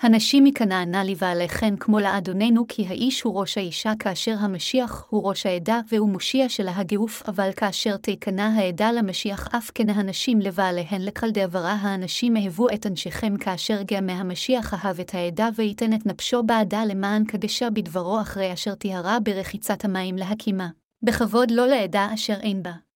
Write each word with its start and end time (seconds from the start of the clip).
הנשים 0.02 0.44
מכנענה 0.44 1.04
לבעליכן 1.04 1.76
כמו 1.76 2.00
לאדוננו, 2.00 2.66
כי 2.68 2.88
האיש 2.88 3.22
הוא 3.22 3.40
ראש 3.40 3.58
האישה, 3.58 3.94
כאשר 4.00 4.36
המשיח 4.40 5.06
הוא 5.10 5.30
ראש 5.30 5.46
העדה, 5.46 5.80
והוא 5.92 6.10
מושיע 6.10 6.50
של 6.50 6.68
הגוף, 6.68 7.24
אבל 7.28 7.50
כאשר 7.56 7.98
תיכנע 7.98 8.48
העדה 8.48 8.92
למשיח, 8.92 9.48
אף 9.56 9.72
כן 9.76 9.90
הנשים 9.90 10.42
לבעליהן 10.42 11.02
לכל 11.02 11.32
דעברה 11.32 11.74
האנשים 11.74 12.38
אהבו 12.38 12.68
את 12.74 12.86
אנשיכם, 12.86 13.38
כאשר 13.38 13.82
גם 13.92 14.06
מהמשיח 14.06 14.74
אהב 14.74 15.00
את 15.00 15.14
העדה, 15.14 15.50
וייתן 15.56 15.94
את 15.94 16.06
נפשו 16.06 16.44
בעדה 16.44 16.86
למען 16.86 17.26
קדשה 17.26 17.70
בדברו, 17.70 18.22
אחרי 18.22 18.54
אשר 18.54 18.76
טיהרה 18.76 19.20
ברחיצת 19.20 19.86
המים 19.86 20.16
להקימה. 20.16 20.68
בכבוד 21.04 21.52
לא 21.52 21.68
לעדה 21.68 22.10
אשר 22.14 22.36
אין 22.42 22.64
בה. 22.64 22.87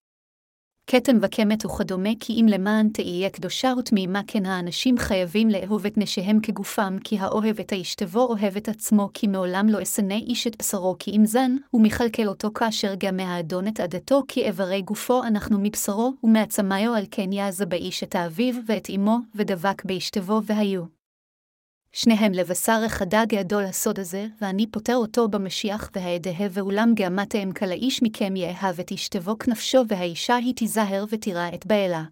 כתם 0.92 1.18
וקמת 1.22 1.66
וכדומה, 1.66 2.10
כי 2.20 2.34
אם 2.34 2.46
למען 2.50 2.90
תהיה 2.90 3.30
קדושה 3.30 3.74
ותמימה 3.80 4.22
כן 4.28 4.46
האנשים 4.46 4.98
חייבים 4.98 5.50
לאהוב 5.50 5.86
את 5.86 5.98
נשיהם 5.98 6.40
כגופם, 6.40 6.98
כי 7.04 7.20
האוהב 7.20 7.60
את 7.60 7.72
האשתבו 7.72 8.20
אוהב 8.20 8.58
את 8.58 8.70
עצמו, 8.70 9.10
כי 9.14 9.28
מעולם 9.28 9.70
לא 9.70 9.82
אשנא 9.82 10.14
איש 10.14 10.48
את 10.48 10.56
בשרו 10.60 10.96
כי 11.00 11.12
אם 11.12 11.26
זן, 11.26 11.56
ומכלכל 11.74 12.28
אותו 12.28 12.52
כאשר 12.54 12.94
גם 13.00 13.18
מהאדון 13.18 13.68
את 13.68 13.80
עדתו, 13.80 14.24
כי 14.28 14.46
איברי 14.46 14.82
גופו 14.82 15.24
אנחנו 15.24 15.60
מבשרו, 15.60 16.14
ומעצמיו 16.24 16.94
על 16.94 17.06
כן 17.12 17.32
יעזה 17.32 17.66
באיש 17.66 18.04
את 18.04 18.16
האביו 18.16 18.56
ואת 18.68 18.90
אמו, 18.96 19.18
ודבק 19.36 19.86
באשתבו 19.86 20.42
והיו. 20.46 21.01
שניהם 21.94 22.32
לבשר 22.32 22.82
החדד 22.86 23.28
ידו 23.32 23.60
לסוד 23.60 24.00
הזה, 24.00 24.28
ואני 24.42 24.72
פוטר 24.72 24.96
אותו 24.96 25.28
במשיח 25.28 25.90
והאדהה 25.94 26.48
ואולם 26.52 26.94
גאמתם 26.94 27.52
כל 27.52 27.66
האיש 27.66 28.04
מכם 28.04 28.36
יאהב 28.36 28.80
את 28.80 28.92
אשתבו 28.92 29.38
כנפשו, 29.38 29.84
והאישה 29.88 30.36
היא 30.36 30.56
תיזהר 30.56 31.06
ותירא 31.10 31.50
את 31.56 31.66
בעלה. 31.66 32.04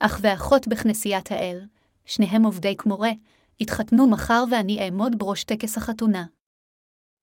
אח 0.00 0.20
ואחות 0.22 0.68
בכנסיית 0.68 1.32
האל, 1.32 1.66
שניהם 2.04 2.42
עובדי 2.42 2.76
כמורה, 2.76 3.10
התחתנו 3.60 4.10
מחר 4.10 4.44
ואני 4.50 4.84
אעמוד 4.84 5.18
בראש 5.18 5.44
טקס 5.44 5.76
החתונה. 5.76 6.24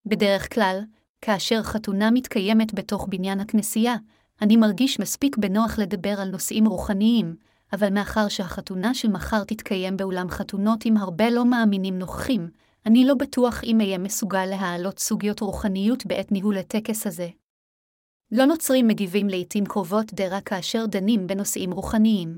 בדרך 0.05 0.53
כלל, 0.53 0.81
כאשר 1.21 1.63
חתונה 1.63 2.11
מתקיימת 2.11 2.73
בתוך 2.73 3.07
בניין 3.09 3.39
הכנסייה, 3.39 3.95
אני 4.41 4.57
מרגיש 4.57 4.99
מספיק 4.99 5.37
בנוח 5.37 5.79
לדבר 5.79 6.21
על 6.21 6.29
נושאים 6.29 6.67
רוחניים, 6.67 7.35
אבל 7.73 7.93
מאחר 7.93 8.27
שהחתונה 8.27 8.93
של 8.93 9.07
מחר 9.07 9.43
תתקיים 9.43 9.97
באולם 9.97 10.29
חתונות 10.29 10.85
עם 10.85 10.97
הרבה 10.97 11.29
לא 11.29 11.45
מאמינים 11.45 11.99
נוכחים, 11.99 12.49
אני 12.85 13.05
לא 13.05 13.13
בטוח 13.13 13.63
אם 13.63 13.81
אהיה 13.81 13.97
מסוגל 13.97 14.45
להעלות 14.45 14.99
סוגיות 14.99 15.39
רוחניות 15.39 16.05
בעת 16.05 16.31
ניהול 16.31 16.57
הטקס 16.57 17.07
הזה. 17.07 17.27
לא 18.31 18.45
נוצרים 18.45 18.87
מגיבים 18.87 19.27
לעתים 19.29 19.65
קרובות 19.65 20.13
דרה 20.13 20.41
כאשר 20.41 20.85
דנים 20.85 21.27
בנושאים 21.27 21.71
רוחניים. 21.71 22.37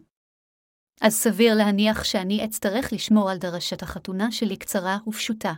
אז 1.01 1.13
סביר 1.13 1.55
להניח 1.55 2.03
שאני 2.03 2.45
אצטרך 2.45 2.93
לשמור 2.93 3.29
על 3.29 3.37
דרשת 3.37 3.83
החתונה 3.83 4.31
שלי 4.31 4.57
קצרה 4.57 4.97
ופשוטה. 5.07 5.53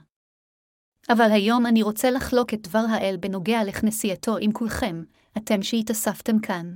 אבל 1.09 1.31
היום 1.31 1.65
אני 1.65 1.83
רוצה 1.83 2.11
לחלוק 2.11 2.53
את 2.53 2.67
דבר 2.67 2.83
האל 2.89 3.17
בנוגע 3.19 3.63
לכנסייתו 3.63 4.37
עם 4.41 4.51
כולכם, 4.51 5.03
אתם 5.37 5.61
שהתאספתם 5.61 6.39
כאן. 6.39 6.73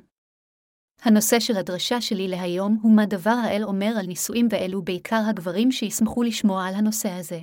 הנושא 1.06 1.40
של 1.40 1.58
הדרשה 1.58 2.02
שלי 2.02 2.28
להיום 2.28 2.80
הוא 2.82 2.96
מה 2.96 3.06
דבר 3.06 3.40
האל 3.44 3.64
אומר 3.64 3.94
על 4.00 4.06
נישואים 4.06 4.48
ואלו 4.52 4.82
בעיקר 4.82 5.22
הגברים 5.30 5.72
שישמחו 5.72 6.24
לשמוע 6.24 6.68
על 6.68 6.76
הנושא 6.76 7.10
הזה. 7.10 7.40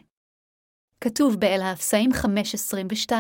כתוב 1.01 1.37
באל 1.37 1.61
האפסאים 1.63 2.11
5.22 2.13 3.13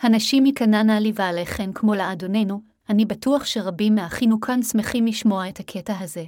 הנשים 0.00 0.46
ייכנענה 0.46 1.00
לבעליכן 1.00 1.72
כמו 1.72 1.94
לאדוננו, 1.94 2.62
אני 2.88 3.04
בטוח 3.04 3.44
שרבים 3.44 3.94
מאחינו 3.94 4.40
כאן 4.40 4.62
שמחים 4.62 5.06
לשמוע 5.06 5.48
את 5.48 5.60
הקטע 5.60 5.98
הזה. 6.00 6.24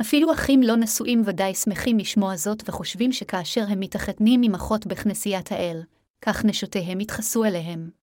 אפילו 0.00 0.32
אחים 0.32 0.62
לא 0.62 0.76
נשואים 0.76 1.22
ודאי 1.24 1.54
שמחים 1.54 1.98
לשמוע 1.98 2.36
זאת 2.36 2.68
וחושבים 2.68 3.12
שכאשר 3.12 3.64
הם 3.68 3.80
מתחתנים 3.80 4.40
עם 4.44 4.54
אחות 4.54 4.86
בכנסיית 4.86 5.52
האל, 5.52 5.82
כך 6.20 6.44
נשותיהם 6.44 7.00
יתחסו 7.00 7.44
אליהם. 7.44 8.01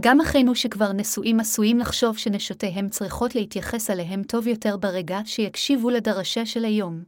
גם 0.00 0.20
אחינו 0.20 0.54
שכבר 0.54 0.92
נשואים 0.92 1.40
עשויים 1.40 1.78
לחשוב 1.78 2.18
שנשותיהם 2.18 2.88
צריכות 2.88 3.34
להתייחס 3.34 3.90
אליהם 3.90 4.22
טוב 4.22 4.46
יותר 4.46 4.76
ברגע 4.76 5.18
שיקשיבו 5.24 5.90
לדרשה 5.90 6.46
של 6.46 6.64
היום. 6.64 7.04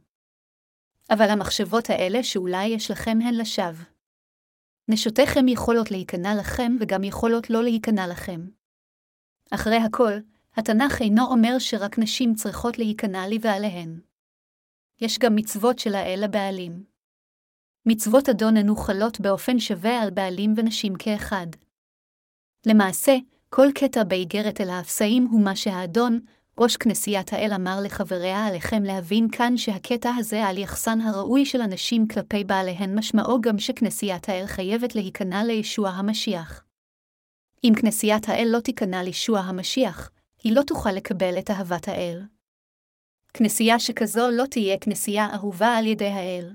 אבל 1.09 1.29
המחשבות 1.29 1.89
האלה 1.89 2.23
שאולי 2.23 2.65
יש 2.65 2.91
לכם 2.91 3.17
הן 3.21 3.33
לשווא. 3.33 3.85
נשותיכם 4.87 5.47
יכולות 5.47 5.91
להיכנע 5.91 6.35
לכם 6.39 6.75
וגם 6.79 7.03
יכולות 7.03 7.49
לא 7.49 7.63
להיכנע 7.63 8.07
לכם. 8.07 8.47
אחרי 9.51 9.77
הכל, 9.77 10.13
התנ"ך 10.55 11.01
אינו 11.01 11.25
אומר 11.25 11.59
שרק 11.59 11.99
נשים 11.99 12.33
צריכות 12.33 12.77
להיכנע 12.77 13.27
לבעליהן. 13.29 13.99
יש 15.01 15.19
גם 15.19 15.35
מצוות 15.35 15.79
של 15.79 15.95
האל 15.95 16.19
לבעלים. 16.23 16.83
מצוות 17.85 18.29
אדון 18.29 18.57
הנו 18.57 18.75
חלות 18.75 19.19
באופן 19.19 19.59
שווה 19.59 20.01
על 20.01 20.09
בעלים 20.09 20.53
ונשים 20.57 20.93
כאחד. 20.99 21.47
למעשה, 22.65 23.15
כל 23.49 23.67
קטע 23.75 24.03
באיגרת 24.03 24.61
אל 24.61 24.69
האפסאים 24.69 25.27
הוא 25.31 25.41
מה 25.41 25.55
שהאדון, 25.55 26.19
ראש 26.57 26.77
כנסיית 26.77 27.33
האל 27.33 27.53
אמר 27.55 27.79
לחבריה 27.83 28.45
עליכם 28.45 28.83
להבין 28.83 29.27
כאן 29.31 29.57
שהקטע 29.57 30.11
הזה 30.17 30.45
על 30.45 30.57
יחסן 30.57 31.01
הראוי 31.01 31.45
של 31.45 31.61
הנשים 31.61 32.07
כלפי 32.07 32.43
בעליהן 32.43 32.97
משמעו 32.97 33.41
גם 33.41 33.59
שכנסיית 33.59 34.29
האל 34.29 34.45
חייבת 34.47 34.95
להיכנע 34.95 35.43
לישוע 35.43 35.89
המשיח. 35.89 36.63
אם 37.63 37.73
כנסיית 37.81 38.29
האל 38.29 38.47
לא 38.51 38.59
תיכנע 38.59 39.03
לישוע 39.03 39.39
המשיח, 39.39 40.09
היא 40.43 40.55
לא 40.55 40.61
תוכל 40.61 40.91
לקבל 40.91 41.39
את 41.39 41.51
אהבת 41.51 41.87
האל. 41.87 42.21
כנסייה 43.33 43.79
שכזו 43.79 44.29
לא 44.31 44.45
תהיה 44.45 44.77
כנסייה 44.77 45.27
אהובה 45.33 45.77
על 45.77 45.87
ידי 45.87 46.07
האל. 46.07 46.53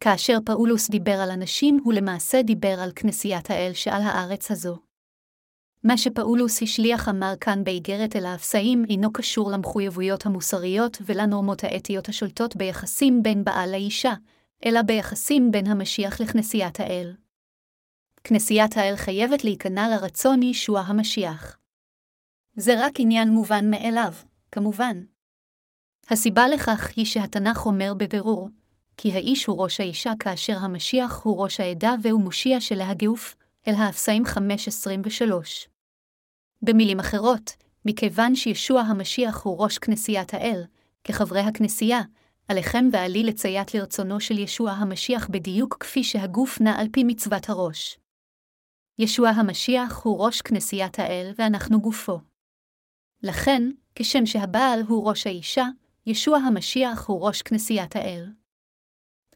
כאשר 0.00 0.38
פאולוס 0.44 0.90
דיבר 0.90 1.20
על 1.20 1.30
אנשים, 1.30 1.80
הוא 1.84 1.92
למעשה 1.92 2.42
דיבר 2.42 2.80
על 2.80 2.92
כנסיית 2.96 3.50
האל 3.50 3.70
שעל 3.74 4.02
הארץ 4.02 4.50
הזו. 4.50 4.78
מה 5.84 5.98
שפאולוס 5.98 6.62
השליח 6.62 7.08
אמר 7.08 7.32
כאן 7.40 7.64
באיגרת 7.64 8.16
אל 8.16 8.26
האפסאים 8.26 8.84
אינו 8.88 9.12
קשור 9.12 9.50
למחויבויות 9.50 10.26
המוסריות 10.26 10.98
ולנורמות 11.06 11.64
האתיות 11.64 12.08
השולטות 12.08 12.56
ביחסים 12.56 13.22
בין 13.22 13.44
בעל 13.44 13.70
לאישה, 13.70 14.14
אלא 14.64 14.82
ביחסים 14.82 15.50
בין 15.50 15.66
המשיח 15.66 16.20
לכנסיית 16.20 16.80
האל. 16.80 17.14
כנסיית 18.24 18.76
האל 18.76 18.96
חייבת 18.96 19.44
להיכנע 19.44 19.88
לרצון 19.88 20.42
ישוע 20.42 20.80
המשיח. 20.80 21.58
זה 22.56 22.74
רק 22.78 22.92
עניין 22.98 23.28
מובן 23.28 23.70
מאליו, 23.70 24.12
כמובן. 24.52 25.02
הסיבה 26.10 26.48
לכך 26.48 26.90
היא 26.96 27.04
שהתנ"ך 27.04 27.66
אומר 27.66 27.94
בבירור, 27.94 28.48
כי 28.96 29.12
האיש 29.12 29.46
הוא 29.46 29.62
ראש 29.62 29.80
האישה 29.80 30.12
כאשר 30.18 30.56
המשיח 30.58 31.20
הוא 31.22 31.42
ראש 31.42 31.60
העדה 31.60 31.94
והוא 32.02 32.20
מושיע 32.20 32.60
של 32.60 32.80
הגוף, 32.80 33.34
אל 33.68 33.74
האפסאים 33.74 34.22
5.23. 34.26 35.68
במילים 36.62 37.00
אחרות, 37.00 37.52
מכיוון 37.84 38.34
שישוע 38.34 38.80
המשיח 38.80 39.42
הוא 39.42 39.58
ראש 39.64 39.78
כנסיית 39.78 40.34
האל, 40.34 40.64
כחברי 41.04 41.40
הכנסייה, 41.40 42.00
עליכם 42.48 42.88
ועלי 42.92 43.22
לציית 43.22 43.74
לרצונו 43.74 44.20
של 44.20 44.38
ישוע 44.38 44.70
המשיח 44.70 45.28
בדיוק 45.30 45.76
כפי 45.80 46.04
שהגוף 46.04 46.60
נע 46.60 46.80
על 46.80 46.86
פי 46.92 47.04
מצוות 47.04 47.48
הראש. 47.48 47.98
ישוע 48.98 49.28
המשיח 49.28 50.00
הוא 50.04 50.24
ראש 50.26 50.42
כנסיית 50.42 50.98
האל 50.98 51.32
ואנחנו 51.38 51.80
גופו. 51.80 52.20
לכן, 53.22 53.62
כשם 53.94 54.26
שהבעל 54.26 54.82
הוא 54.88 55.08
ראש 55.08 55.26
האישה, 55.26 55.66
ישוע 56.06 56.38
המשיח 56.38 57.06
הוא 57.06 57.26
ראש 57.26 57.42
כנסיית 57.42 57.96
האל. 57.96 58.26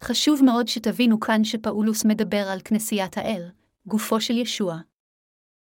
חשוב 0.03 0.45
מאוד 0.45 0.69
שתבינו 0.69 1.21
כאן 1.21 1.45
שפאולוס 1.45 2.05
מדבר 2.05 2.49
על 2.49 2.61
כנסיית 2.65 3.19
האל, 3.19 3.49
גופו 3.87 4.21
של 4.21 4.39
ישוע. 4.39 4.79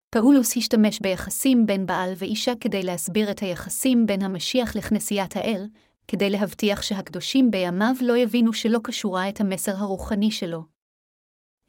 פאולוס 0.09 0.57
השתמש 0.57 0.99
ביחסים 0.99 1.65
בין 1.65 1.85
בעל 1.85 2.13
ואישה 2.17 2.51
כדי 2.59 2.83
להסביר 2.83 3.31
את 3.31 3.39
היחסים 3.39 4.05
בין 4.05 4.21
המשיח 4.21 4.75
לכנסיית 4.75 5.35
האל, 5.35 5.67
כדי 6.07 6.29
להבטיח 6.29 6.81
שהקדושים 6.81 7.51
בימיו 7.51 7.95
לא 8.01 8.17
יבינו 8.17 8.53
שלא 8.53 8.79
קשורה 8.83 9.29
את 9.29 9.41
המסר 9.41 9.75
הרוחני 9.75 10.31
שלו. 10.31 10.63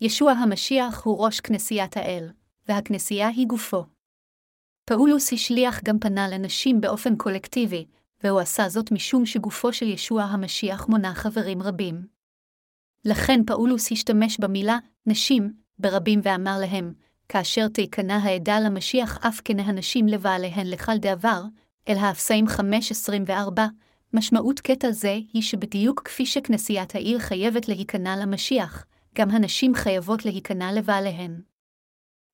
ישוע 0.01 0.33
המשיח 0.33 1.03
הוא 1.05 1.25
ראש 1.25 1.41
כנסיית 1.41 1.97
האל, 1.97 2.31
והכנסייה 2.69 3.29
היא 3.29 3.47
גופו. 3.47 3.85
פאולוס 4.85 5.33
השליח 5.33 5.81
גם 5.85 5.99
פנה 5.99 6.29
לנשים 6.29 6.81
באופן 6.81 7.17
קולקטיבי, 7.17 7.87
והוא 8.25 8.41
עשה 8.41 8.69
זאת 8.69 8.93
משום 8.93 9.27
שגופו 9.27 9.73
של 9.73 9.87
ישוע 9.87 10.23
המשיח 10.23 10.89
מונה 10.89 11.15
חברים 11.15 11.63
רבים. 11.63 12.12
לכן 13.05 13.41
פאולוס 13.47 13.93
השתמש 13.93 14.39
במילה 14.41 14.79
נשים 15.07 15.53
ברבים 15.79 16.21
ואמר 16.23 16.59
להם, 16.61 16.93
כאשר 17.29 17.69
תיכנע 17.69 18.17
העדה 18.17 18.61
למשיח 18.61 19.19
אף 19.27 19.41
כן 19.45 19.61
הנשים 19.61 20.07
לבעליהן 20.07 20.67
לכל 20.67 20.97
דבר, 20.97 21.43
אל 21.89 21.97
האפסאים 21.97 22.47
5.24, 22.47 23.33
משמעות 24.13 24.61
קטע 24.61 24.91
זה 24.91 25.19
היא 25.33 25.43
שבדיוק 25.43 26.03
כפי 26.05 26.27
שכנסיית 26.27 26.95
העיר 26.95 27.19
חייבת 27.19 27.69
להיכנע 27.69 28.17
למשיח, 28.17 28.87
גם 29.15 29.31
הנשים 29.31 29.75
חייבות 29.75 30.25
להיכנע 30.25 30.73
לבעליהן. 30.73 31.41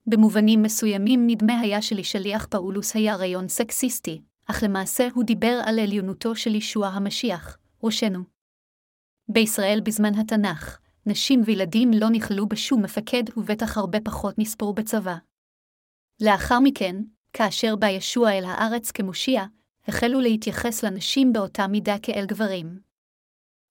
במובנים 0.06 0.62
מסוימים 0.62 1.26
נדמה 1.26 1.60
היה 1.60 1.82
שלשליח 1.82 2.46
פאולוס 2.50 2.96
היה 2.96 3.16
רעיון 3.16 3.48
סקסיסטי, 3.48 4.22
אך 4.46 4.62
למעשה 4.62 5.08
הוא 5.14 5.24
דיבר 5.24 5.60
על 5.64 5.78
עליונותו 5.78 6.36
של 6.36 6.54
ישוע 6.54 6.88
המשיח, 6.88 7.58
ראשנו. 7.82 8.37
בישראל 9.28 9.80
בזמן 9.84 10.14
התנ"ך, 10.14 10.78
נשים 11.06 11.42
וילדים 11.44 11.90
לא 11.94 12.10
נכללו 12.10 12.48
בשום 12.48 12.82
מפקד 12.82 13.22
ובטח 13.36 13.78
הרבה 13.78 14.00
פחות 14.00 14.38
נספרו 14.38 14.72
בצבא. 14.72 15.16
לאחר 16.20 16.60
מכן, 16.60 16.96
כאשר 17.32 17.76
בא 17.76 17.86
ישוע 17.86 18.32
אל 18.32 18.44
הארץ 18.44 18.90
כמושיע, 18.90 19.44
החלו 19.88 20.20
להתייחס 20.20 20.84
לנשים 20.84 21.32
באותה 21.32 21.66
מידה 21.66 21.96
כאל 22.02 22.26
גברים. 22.26 22.80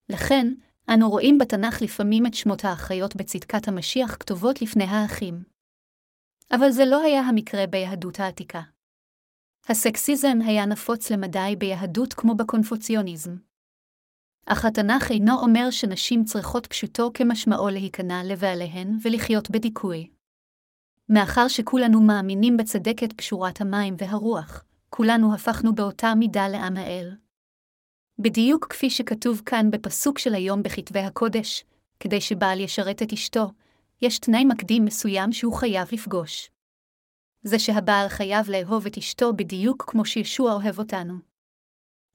לכן, 0.09 0.53
אנו 0.93 1.09
רואים 1.09 1.37
בתנ"ך 1.37 1.81
לפעמים 1.81 2.25
את 2.25 2.33
שמות 2.33 2.65
האחיות 2.65 3.15
בצדקת 3.15 3.67
המשיח 3.67 4.15
כתובות 4.19 4.61
לפני 4.61 4.83
האחים. 4.83 5.43
אבל 6.51 6.71
זה 6.71 6.85
לא 6.85 7.01
היה 7.01 7.21
המקרה 7.21 7.67
ביהדות 7.67 8.19
העתיקה. 8.19 8.61
הסקסיזם 9.69 10.37
היה 10.45 10.65
נפוץ 10.65 11.11
למדי 11.11 11.55
ביהדות 11.57 12.13
כמו 12.13 12.35
בקונפוציוניזם. 12.35 13.46
אך 14.49 14.65
התנ"ך 14.65 15.11
אינו 15.11 15.39
אומר 15.39 15.71
שנשים 15.71 16.23
צריכות 16.23 16.67
פשוטו 16.67 17.11
כמשמעו 17.13 17.69
להיכנע 17.69 18.23
לבעליהן 18.23 18.97
ולחיות 19.01 19.49
בדיכוי. 19.49 20.09
מאחר 21.09 21.47
שכולנו 21.47 22.01
מאמינים 22.01 22.57
בצדקת 22.57 23.13
פשורת 23.13 23.61
המים 23.61 23.95
והרוח, 23.97 24.63
כולנו 24.89 25.33
הפכנו 25.33 25.75
באותה 25.75 26.15
מידה 26.15 26.47
לעם 26.47 26.77
האל. 26.77 27.15
בדיוק 28.19 28.67
כפי 28.69 28.89
שכתוב 28.89 29.41
כאן 29.45 29.71
בפסוק 29.71 30.19
של 30.19 30.33
היום 30.33 30.63
בכתבי 30.63 30.99
הקודש, 30.99 31.63
כדי 31.99 32.21
שבעל 32.21 32.59
ישרת 32.59 33.01
את 33.01 33.13
אשתו, 33.13 33.51
יש 34.01 34.19
תנאי 34.19 34.45
מקדים 34.45 34.85
מסוים 34.85 35.31
שהוא 35.31 35.53
חייב 35.53 35.87
לפגוש. 35.91 36.49
זה 37.43 37.59
שהבעל 37.59 38.07
חייב 38.09 38.49
לאהוב 38.49 38.85
את 38.85 38.97
אשתו 38.97 39.33
בדיוק 39.33 39.83
כמו 39.87 40.05
שישוע 40.05 40.53
אוהב 40.53 40.79
אותנו. 40.79 41.36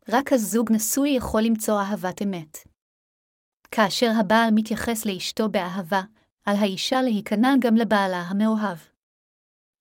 רק 0.09 0.33
הזוג 0.33 0.73
נשוי 0.73 1.11
יכול 1.11 1.43
למצוא 1.43 1.81
אהבת 1.81 2.23
אמת. 2.23 2.59
כאשר 3.71 4.11
הבעל 4.21 4.51
מתייחס 4.55 5.07
לאשתו 5.07 5.49
באהבה, 5.49 6.03
על 6.45 6.57
האישה 6.57 7.03
להיכנע 7.03 7.49
גם 7.61 7.77
לבעלה 7.77 8.21
המאוהב. 8.21 8.79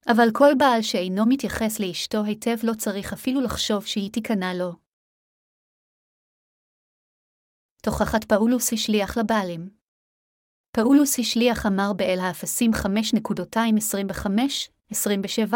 אבל 0.07 0.27
כל 0.33 0.51
בעל 0.57 0.81
שאינו 0.81 1.25
מתייחס 1.27 1.79
לאשתו 1.79 2.23
היטב 2.23 2.57
לא 2.63 2.73
צריך 2.73 3.13
אפילו 3.13 3.41
לחשוב 3.41 3.85
שהיא 3.85 4.11
תיכנע 4.11 4.53
לו. 4.53 4.71
תוכחת 7.83 8.23
פאולוס 8.23 8.73
השליח 8.73 9.17
לבעלים 9.17 9.81
פאולוס 10.75 11.19
השליח 11.19 11.65
אמר 11.65 11.93
באל 11.95 12.19
האפסים 12.19 12.71
5.225-27, 12.73 15.55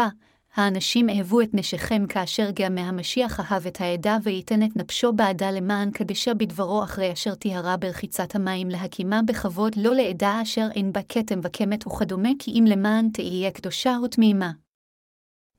האנשים 0.56 1.08
אהבו 1.10 1.40
את 1.40 1.48
נשיכם 1.52 2.06
כאשר 2.08 2.50
גם 2.54 2.74
מהמשיח 2.74 3.40
אהב 3.40 3.66
את 3.66 3.80
העדה 3.80 4.16
וייתן 4.22 4.62
את 4.62 4.76
נפשו 4.76 5.12
בעדה 5.12 5.50
למען 5.50 5.90
קדשה 5.90 6.34
בדברו 6.34 6.84
אחרי 6.84 7.12
אשר 7.12 7.34
טיהרה 7.34 7.76
ברחיצת 7.76 8.34
המים 8.34 8.68
להקימה 8.68 9.20
בכבוד 9.26 9.72
לא 9.76 9.94
לעדה 9.94 10.42
אשר 10.42 10.68
אין 10.74 10.92
בה 10.92 11.00
כתם 11.08 11.40
וקמת 11.42 11.86
וכדומה 11.86 12.28
כי 12.38 12.50
אם 12.50 12.64
למען 12.68 13.08
תהיה 13.12 13.50
קדושה 13.50 13.96
ותמימה. 14.04 14.52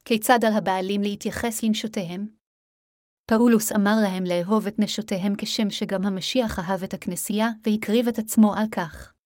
כיצד 0.06 0.40
על 0.46 0.54
הבעלים 0.54 1.02
להתייחס 1.02 1.64
לנשותיהם? 1.64 2.28
פאולוס 3.26 3.72
אמר 3.72 3.96
להם 4.04 4.24
לאהוב 4.24 4.68
את 4.68 4.80
נשותיהם 4.80 5.34
כשם 5.38 5.70
שגם 5.70 6.06
המשיח 6.06 6.60
אהב 6.60 6.84
את 6.84 6.94
הכנסייה 6.94 7.50
והקריב 7.66 8.08
את 8.08 8.20
עצמו 8.20 8.56
על 8.56 8.66
כך. 8.72 9.17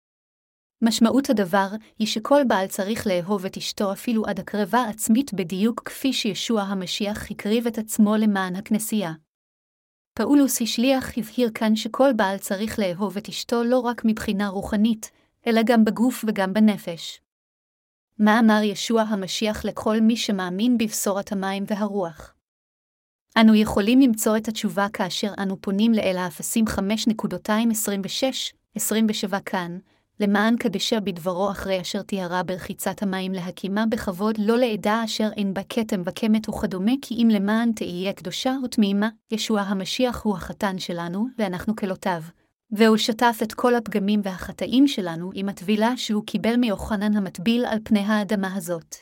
משמעות 0.82 1.30
הדבר 1.30 1.68
היא 2.00 2.08
שכל 2.08 2.42
בעל 2.48 2.68
צריך 2.68 3.08
לאהוב 3.08 3.46
את 3.46 3.58
אשתו 3.58 3.92
אפילו 3.92 4.26
עד 4.26 4.40
הקרבה 4.40 4.86
עצמית 4.90 5.34
בדיוק 5.34 5.82
כפי 5.86 6.14
שישוע 6.14 6.62
המשיח 6.62 7.32
הקריב 7.32 7.68
את 7.68 7.78
עצמו 7.78 8.16
למען 8.16 8.56
הכנסייה. 8.56 9.14
פאולוס 10.14 10.62
השליח 10.62 11.18
הבהיר 11.18 11.52
כאן 11.54 11.76
שכל 11.76 12.14
בעל 12.16 12.38
צריך 12.38 12.80
לאהוב 12.80 13.18
את 13.18 13.30
אשתו 13.30 13.64
לא 13.64 13.80
רק 13.80 14.02
מבחינה 14.06 14.48
רוחנית, 14.48 15.12
אלא 15.48 15.62
גם 15.66 15.86
בגוף 15.86 16.26
וגם 16.28 16.54
בנפש. 16.54 17.22
מה 18.20 18.40
אמר 18.40 18.60
ישוע 18.64 19.02
המשיח 19.02 19.66
לכל 19.66 20.02
מי 20.02 20.18
שמאמין 20.18 20.78
בבשורת 20.78 21.32
המים 21.32 21.64
והרוח? 21.68 22.34
אנו 23.38 23.56
יכולים 23.56 24.02
למצוא 24.02 24.38
את 24.38 24.48
התשובה 24.48 24.88
כאשר 24.94 25.34
אנו 25.38 25.62
פונים 25.62 25.94
לאל 25.94 26.18
האפסים 26.18 26.66
5.226-27 26.68 29.40
כאן, 29.46 29.78
למען 30.22 30.58
קדשה 30.58 31.00
בדברו 31.00 31.52
אחרי 31.52 31.82
אשר 31.82 32.02
תיארה 32.02 32.44
ברחיצת 32.44 33.04
המים 33.04 33.32
להקימה 33.32 33.86
בכבוד 33.86 34.36
לא 34.38 34.58
לעדה 34.58 35.04
אשר 35.06 35.30
אין 35.38 35.54
בה 35.54 35.62
כתם 35.70 36.02
וקמת 36.06 36.50
וכדומה 36.50 36.92
כי 37.02 37.16
אם 37.16 37.30
למען 37.32 37.72
תהיה 37.72 38.14
קדושה 38.14 38.56
ותמימה, 38.64 39.10
ישוע 39.32 39.62
המשיח 39.62 40.22
הוא 40.24 40.36
החתן 40.36 40.80
שלנו, 40.80 41.28
ואנחנו 41.38 41.76
כלותיו. 41.76 42.22
והוא 42.72 42.98
שטף 42.98 43.40
את 43.44 43.54
כל 43.54 43.76
הפגמים 43.76 44.22
והחטאים 44.24 44.88
שלנו 44.88 45.32
עם 45.34 45.50
הטבילה 45.50 45.98
שהוא 45.98 46.24
קיבל 46.26 46.56
מיוחנן 46.56 47.18
המטביל 47.18 47.66
על 47.66 47.80
פני 47.84 48.00
האדמה 48.00 48.56
הזאת. 48.56 48.96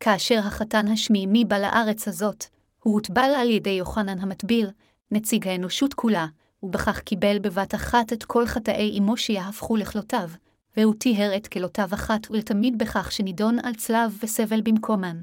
כאשר 0.00 0.38
החתן 0.38 0.88
השמימי 0.88 1.44
בא 1.44 1.58
לארץ 1.58 2.08
הזאת, 2.08 2.44
הוא 2.82 2.94
הוטבל 2.94 3.30
על 3.36 3.50
ידי 3.50 3.70
יוחנן 3.70 4.18
המטביל, 4.18 4.70
נציג 5.10 5.48
האנושות 5.48 5.94
כולה, 5.94 6.26
ובכך 6.62 7.00
קיבל 7.00 7.38
בבת 7.38 7.74
אחת 7.74 8.12
את 8.12 8.24
כל 8.24 8.46
חטאי 8.46 8.98
אמו 8.98 9.16
שיהפכו 9.16 9.76
לכלותיו, 9.76 10.30
והוא 10.76 10.94
טיהר 10.94 11.36
את 11.36 11.46
כלותיו 11.46 11.88
אחת 11.94 12.30
ולתמיד 12.30 12.78
בכך 12.78 13.12
שנידון 13.12 13.58
על 13.62 13.74
צלב 13.74 14.18
וסבל 14.22 14.60
במקומן. 14.60 15.22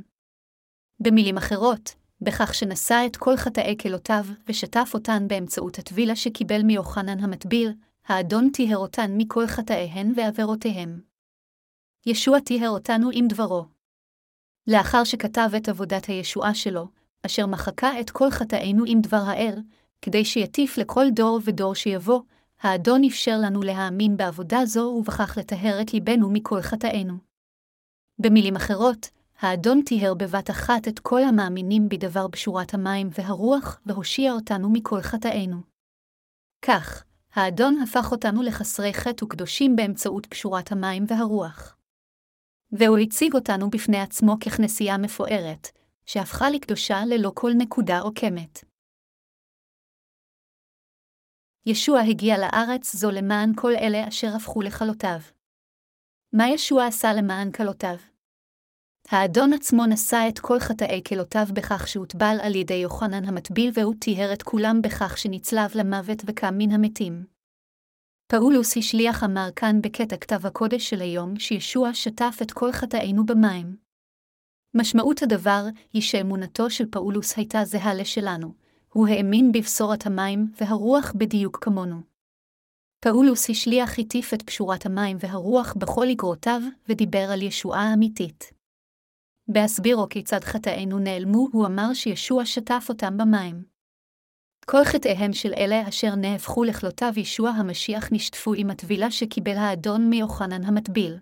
במילים 1.00 1.38
אחרות, 1.38 1.96
בכך 2.22 2.54
שנשא 2.54 3.04
את 3.06 3.18
כל 3.18 3.38
חטאי 3.38 3.76
כלותיו 3.82 4.26
ושטף 4.48 4.92
אותן 4.94 5.28
באמצעות 5.28 5.80
הטבילה 5.80 6.16
שקיבל 6.16 6.64
מיוחנן 6.64 7.20
המטביל, 7.20 7.74
האדון 8.08 8.50
טיהר 8.50 8.78
אותן 8.78 9.12
מכל 9.18 9.48
חטאיהן 9.48 10.14
ועבירותיהם. 10.16 11.02
ישוע 12.06 12.40
טיהר 12.40 12.70
אותנו 12.70 13.10
עם 13.14 13.28
דברו. 13.28 13.66
לאחר 14.68 15.04
שכתב 15.04 15.50
את 15.58 15.70
עבודת 15.70 16.06
הישועה 16.06 16.56
שלו, 16.56 16.88
אשר 17.26 17.46
מחקה 17.46 18.00
את 18.00 18.10
כל 18.10 18.32
חטאינו 18.32 18.84
עם 18.88 19.02
דבר 19.02 19.22
האל, 19.26 19.62
כדי 20.06 20.26
שיטיף 20.26 20.78
לכל 20.78 21.06
דור 21.14 21.40
ודור 21.44 21.76
שיבוא, 21.76 22.22
האדון 22.62 23.04
אפשר 23.04 23.38
לנו 23.42 23.62
להאמין 23.62 24.18
בעבודה 24.18 24.66
זו 24.66 24.80
ובכך 24.80 25.38
לטהר 25.38 25.82
את 25.82 25.94
ליבנו 25.94 26.30
מכל 26.30 26.62
חטאינו. 26.62 27.14
במילים 28.20 28.56
אחרות, 28.56 29.10
האדון 29.40 29.82
טיהר 29.82 30.14
בבת 30.14 30.50
אחת 30.50 30.88
את 30.88 31.00
כל 31.00 31.24
המאמינים 31.24 31.90
בדבר 31.90 32.28
בשורת 32.28 32.74
המים 32.74 33.10
והרוח, 33.12 33.80
והושיע 33.86 34.32
אותנו 34.32 34.70
מכל 34.74 35.02
חטאינו. 35.02 35.58
כך, 36.62 37.04
האדון 37.34 37.78
הפך 37.84 38.12
אותנו 38.12 38.42
לחסרי 38.44 38.94
חטא 38.94 39.26
וקדושים 39.26 39.76
באמצעות 39.76 40.26
קשורת 40.26 40.72
המים 40.72 41.06
והרוח. 41.08 41.78
והוא 42.72 42.98
הציג 42.98 43.34
אותנו 43.34 43.70
בפני 43.70 44.02
עצמו 44.02 44.40
ככנסייה 44.40 44.98
מפוארת, 44.98 45.68
שהפכה 46.06 46.50
לקדושה 46.50 47.06
ללא 47.06 47.32
כל 47.36 47.52
נקודה 47.58 48.00
עוקמת. 48.00 48.75
ישוע 51.68 52.00
הגיע 52.00 52.38
לארץ 52.38 52.96
זו 52.96 53.12
למען 53.12 53.52
כל 53.56 53.72
אלה 53.76 54.08
אשר 54.08 54.28
הפכו 54.36 54.62
לכלותיו. 54.62 55.20
מה 56.34 56.50
ישוע 56.50 56.86
עשה 56.86 57.14
למען 57.14 57.52
כלותיו? 57.52 57.96
האדון 59.10 59.54
עצמו 59.54 59.86
נשא 59.86 60.26
את 60.30 60.40
כל 60.40 60.60
חטאי 60.60 61.02
כלותיו 61.08 61.46
בכך 61.54 61.88
שהוטבל 61.88 62.38
על 62.42 62.56
ידי 62.56 62.74
יוחנן 62.74 63.26
המטביל 63.26 63.72
והוא 63.74 63.96
טיהר 64.00 64.34
את 64.34 64.44
כולם 64.44 64.82
בכך 64.82 65.18
שנצלב 65.18 65.72
למוות 65.76 66.18
וקם 66.26 66.58
מן 66.58 66.72
המתים. 66.72 67.26
פאולוס 68.32 68.78
השליח 68.78 69.24
אמר 69.24 69.50
כאן 69.56 69.82
בקטע 69.82 70.18
כתב 70.18 70.46
הקודש 70.46 70.90
של 70.90 71.02
היום 71.02 71.40
שישוע 71.40 71.94
שטף 71.94 72.38
את 72.42 72.52
כל 72.52 72.72
חטאינו 72.72 73.26
במים. 73.26 73.78
משמעות 74.74 75.24
הדבר 75.24 75.64
היא 75.94 76.02
שאמונתו 76.02 76.70
של 76.70 76.86
פאולוס 76.92 77.38
הייתה 77.38 77.66
זהה 77.66 77.94
לשלנו, 77.94 78.65
הוא 78.96 79.08
האמין 79.08 79.52
בבשורת 79.52 80.06
המים 80.06 80.52
והרוח 80.62 81.14
בדיוק 81.16 81.64
כמונו. 81.64 82.02
פאולוס 83.00 83.50
השליח 83.50 84.00
הטיף 84.00 84.34
את 84.34 84.42
פשורת 84.42 84.86
המים 84.86 85.18
והרוח 85.20 85.74
בכל 85.74 86.06
אגרותיו, 86.12 86.62
ודיבר 86.90 87.28
על 87.34 87.42
ישועה 87.42 87.94
אמיתית. 87.94 88.54
בהסבירו 89.48 90.10
כיצד 90.10 90.44
חטאינו 90.44 91.00
נעלמו, 91.00 91.48
הוא 91.52 91.66
אמר 91.66 91.94
שישוע 91.94 92.46
שטף 92.46 92.86
אותם 92.90 93.18
במים. 93.18 93.64
כל 94.66 94.84
חטאיהם 94.84 95.34
של 95.34 95.54
אלה 95.58 95.90
אשר 95.90 96.16
נהפכו 96.16 96.64
לכלותיו 96.64 97.14
ישוע 97.18 97.50
המשיח 97.50 98.10
נשטפו 98.12 98.54
עם 98.54 98.70
הטבילה 98.70 99.12
שקיבל 99.12 99.58
האדון 99.58 100.10
מיוחנן 100.10 100.64
המטביל. 100.64 101.20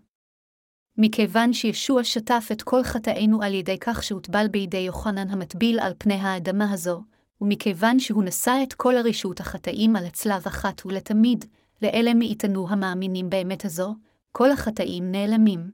מכיוון 0.98 1.53
שישוע 1.53 2.03
שטף 2.03 2.48
את 2.51 2.62
כל 2.62 2.84
חטאינו 2.84 3.44
על 3.44 3.53
ידי 3.53 3.77
כך 3.80 4.03
שהוטבל 4.03 4.48
בידי 4.48 4.77
יוחנן 4.77 5.30
המטביל 5.30 5.80
על 5.80 5.94
פני 5.98 6.15
האדמה 6.15 6.72
הזו, 6.72 7.03
ומכיוון 7.42 8.00
שהוא 8.00 8.24
נשא 8.24 8.60
את 8.63 8.74
כל 8.74 8.98
הרשות 8.98 9.40
החטאים 9.40 9.96
על 9.96 10.06
הצלב 10.06 10.48
אחת 10.48 10.86
ולתמיד, 10.86 11.46
לאלה 11.82 12.13
מאיתנו 12.13 12.70
המאמינים 12.70 13.30
באמת 13.30 13.66
הזו, 13.66 13.96
כל 14.32 14.52
החטאים 14.52 15.12
נעלמים. 15.12 15.72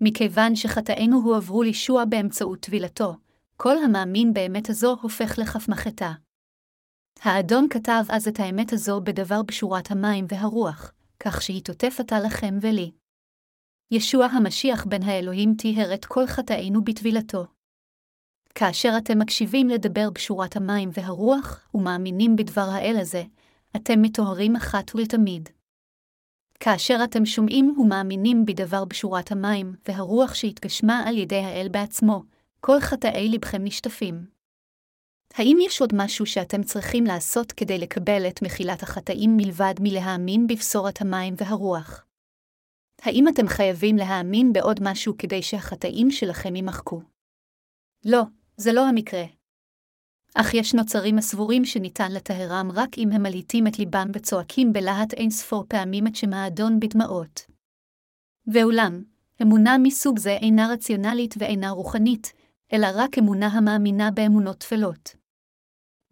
מכיוון 0.00 0.56
שחטאינו 0.56 1.20
הועברו 1.24 1.62
לישוע 1.62 2.04
באמצעות 2.04 2.60
טבילתו, 2.60 3.14
כל 3.56 3.78
המאמין 3.78 4.32
באמת 4.32 4.70
הזו 4.70 4.96
הופך 5.02 5.38
לכף 5.38 5.68
מחתה. 5.68 6.12
האדון 7.20 7.66
כתב 7.70 8.04
אז 8.08 8.28
את 8.28 8.40
האמת 8.40 8.72
הזו 8.72 9.00
בדבר 9.00 9.42
בשורת 9.42 9.90
המים 9.90 10.26
והרוח, 10.28 10.92
כך 11.20 11.42
שהיא 11.42 11.64
תוטפתה 11.64 12.20
לכם 12.20 12.58
ולי. 12.60 12.90
ישוע 13.90 14.26
המשיח 14.26 14.84
בן 14.84 15.02
האלוהים 15.02 15.54
טיהר 15.58 15.94
את 15.94 16.04
כל 16.04 16.26
חטאינו 16.26 16.84
בטבילתו. 16.84 17.46
כאשר 18.54 18.94
אתם 18.98 19.18
מקשיבים 19.18 19.68
לדבר 19.68 20.10
בשורת 20.10 20.56
המים 20.56 20.90
והרוח, 20.92 21.68
ומאמינים 21.74 22.36
בדבר 22.36 22.66
האל 22.72 22.96
הזה, 23.00 23.22
אתם 23.76 24.02
מטוהרים 24.02 24.56
אחת 24.56 24.94
ולתמיד. 24.94 25.48
כאשר 26.60 26.98
אתם 27.04 27.26
שומעים 27.26 27.74
ומאמינים 27.78 28.46
בדבר 28.46 28.84
בשורת 28.84 29.32
המים 29.32 29.74
והרוח 29.88 30.34
שהתגשמה 30.34 31.04
על 31.06 31.18
ידי 31.18 31.40
האל 31.40 31.68
בעצמו, 31.70 32.22
כל 32.60 32.80
חטאי 32.80 33.28
לבכם 33.28 33.64
נשטפים. 33.64 34.26
האם 35.34 35.56
יש 35.60 35.80
עוד 35.80 35.92
משהו 35.96 36.26
שאתם 36.26 36.62
צריכים 36.62 37.04
לעשות 37.04 37.52
כדי 37.52 37.78
לקבל 37.78 38.28
את 38.28 38.42
מחילת 38.42 38.82
החטאים 38.82 39.36
מלבד 39.36 39.74
מלהאמין 39.80 40.46
בבשורת 40.46 41.00
המים 41.00 41.34
והרוח? 41.36 42.06
האם 43.02 43.28
אתם 43.28 43.48
חייבים 43.48 43.96
להאמין 43.96 44.52
בעוד 44.52 44.80
משהו 44.82 45.14
כדי 45.18 45.42
שהחטאים 45.42 46.10
שלכם 46.10 46.56
יימחקו? 46.56 47.00
לא, 48.04 48.22
זה 48.56 48.72
לא 48.72 48.88
המקרה. 48.88 49.24
אך 50.34 50.54
יש 50.54 50.74
נוצרים 50.74 51.18
הסבורים 51.18 51.64
שניתן 51.64 52.12
לטהרם 52.12 52.68
רק 52.74 52.98
אם 52.98 53.12
הם 53.12 53.22
מלהיטים 53.22 53.66
את 53.66 53.78
ליבם 53.78 54.06
וצועקים 54.14 54.72
בלהט 54.72 55.14
אין 55.14 55.30
ספור 55.30 55.64
פעמים 55.68 56.06
את 56.06 56.16
שם 56.16 56.32
האדון 56.32 56.80
בדמעות. 56.80 57.46
ואולם, 58.46 59.02
אמונה 59.42 59.78
מסוג 59.78 60.18
זה 60.18 60.30
אינה 60.30 60.68
רציונלית 60.72 61.34
ואינה 61.38 61.70
רוחנית, 61.70 62.32
אלא 62.72 62.86
רק 62.94 63.18
אמונה 63.18 63.46
המאמינה 63.46 64.10
באמונות 64.10 64.58
טפלות. 64.58 65.16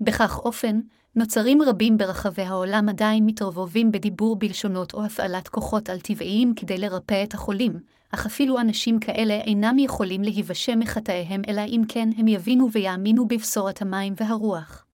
בכך 0.00 0.38
אופן, 0.38 0.80
נוצרים 1.16 1.62
רבים 1.62 1.96
ברחבי 1.96 2.42
העולם 2.42 2.88
עדיין 2.88 3.26
מתרבבים 3.26 3.92
בדיבור 3.92 4.36
בלשונות 4.36 4.94
או 4.94 5.04
הפעלת 5.04 5.48
כוחות 5.48 5.88
על-טבעיים 5.88 6.54
כדי 6.54 6.78
לרפא 6.78 7.24
את 7.24 7.34
החולים, 7.34 7.72
אך 8.14 8.26
אפילו 8.26 8.60
אנשים 8.60 9.00
כאלה 9.00 9.34
אינם 9.34 9.78
יכולים 9.78 10.22
להיוושע 10.22 10.74
מחטאיהם 10.74 11.42
אלא 11.48 11.62
אם 11.66 11.82
כן 11.88 12.08
הם 12.16 12.28
יבינו 12.28 12.72
ויאמינו 12.72 13.28
בבשורת 13.28 13.82
המים 13.82 14.14
והרוח. 14.16 14.86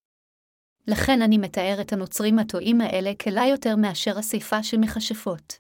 לכן 0.87 1.23
אני 1.23 1.39
מתאר 1.39 1.79
את 1.81 1.93
הנוצרים 1.93 2.39
הטועים 2.39 2.81
האלה 2.81 3.13
כלה 3.15 3.47
יותר 3.47 3.77
מאשר 3.77 4.19
הסיפה 4.19 4.63
של 4.63 4.77
מכשפות. 4.77 5.59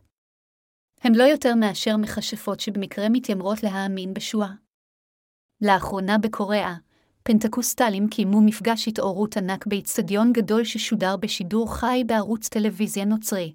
הם 1.00 1.12
לא 1.14 1.22
יותר 1.22 1.54
מאשר 1.54 1.96
מכשפות 1.96 2.60
שבמקרה 2.60 3.08
מתיימרות 3.08 3.62
להאמין 3.62 4.14
בשואה. 4.14 4.52
לאחרונה 5.60 6.18
בקוריאה, 6.18 6.74
פנטקוסטלים 7.22 8.08
קיימו 8.08 8.40
מפגש 8.40 8.88
התעוררות 8.88 9.36
ענק 9.36 9.66
באיצטדיון 9.66 10.32
גדול 10.32 10.64
ששודר 10.64 11.16
בשידור 11.16 11.74
חי 11.74 12.02
בערוץ 12.06 12.48
טלוויזיה 12.48 13.04
נוצרי. 13.04 13.54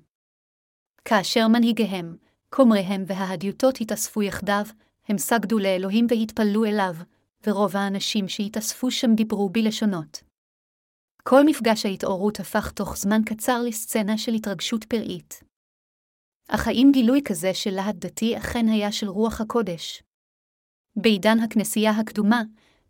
כאשר 1.05 1.47
מנהיגיהם, 1.47 2.15
כומריהם 2.55 3.03
וההדיוטות 3.07 3.81
התאספו 3.81 4.21
יחדיו, 4.23 4.65
הם 5.07 5.17
סגדו 5.17 5.59
לאלוהים 5.59 6.07
והתפללו 6.09 6.65
אליו, 6.65 6.95
ורוב 7.47 7.77
האנשים 7.77 8.27
שהתאספו 8.27 8.91
שם 8.91 9.15
דיברו 9.15 9.49
בלשונות. 9.49 10.23
כל 11.23 11.45
מפגש 11.45 11.85
ההתעוררות 11.85 12.39
הפך 12.39 12.71
תוך 12.71 12.97
זמן 12.97 13.21
קצר 13.25 13.61
לסצנה 13.61 14.17
של 14.17 14.33
התרגשות 14.33 14.83
פראית. 14.83 15.43
אך 16.47 16.67
האם 16.67 16.89
גילוי 16.93 17.21
כזה 17.25 17.53
של 17.53 17.71
להט 17.71 17.95
דתי 17.95 18.37
אכן 18.37 18.67
היה 18.67 18.91
של 18.91 19.07
רוח 19.07 19.41
הקודש? 19.41 20.03
בעידן 20.95 21.39
הכנסייה 21.39 21.91
הקדומה, 21.91 22.41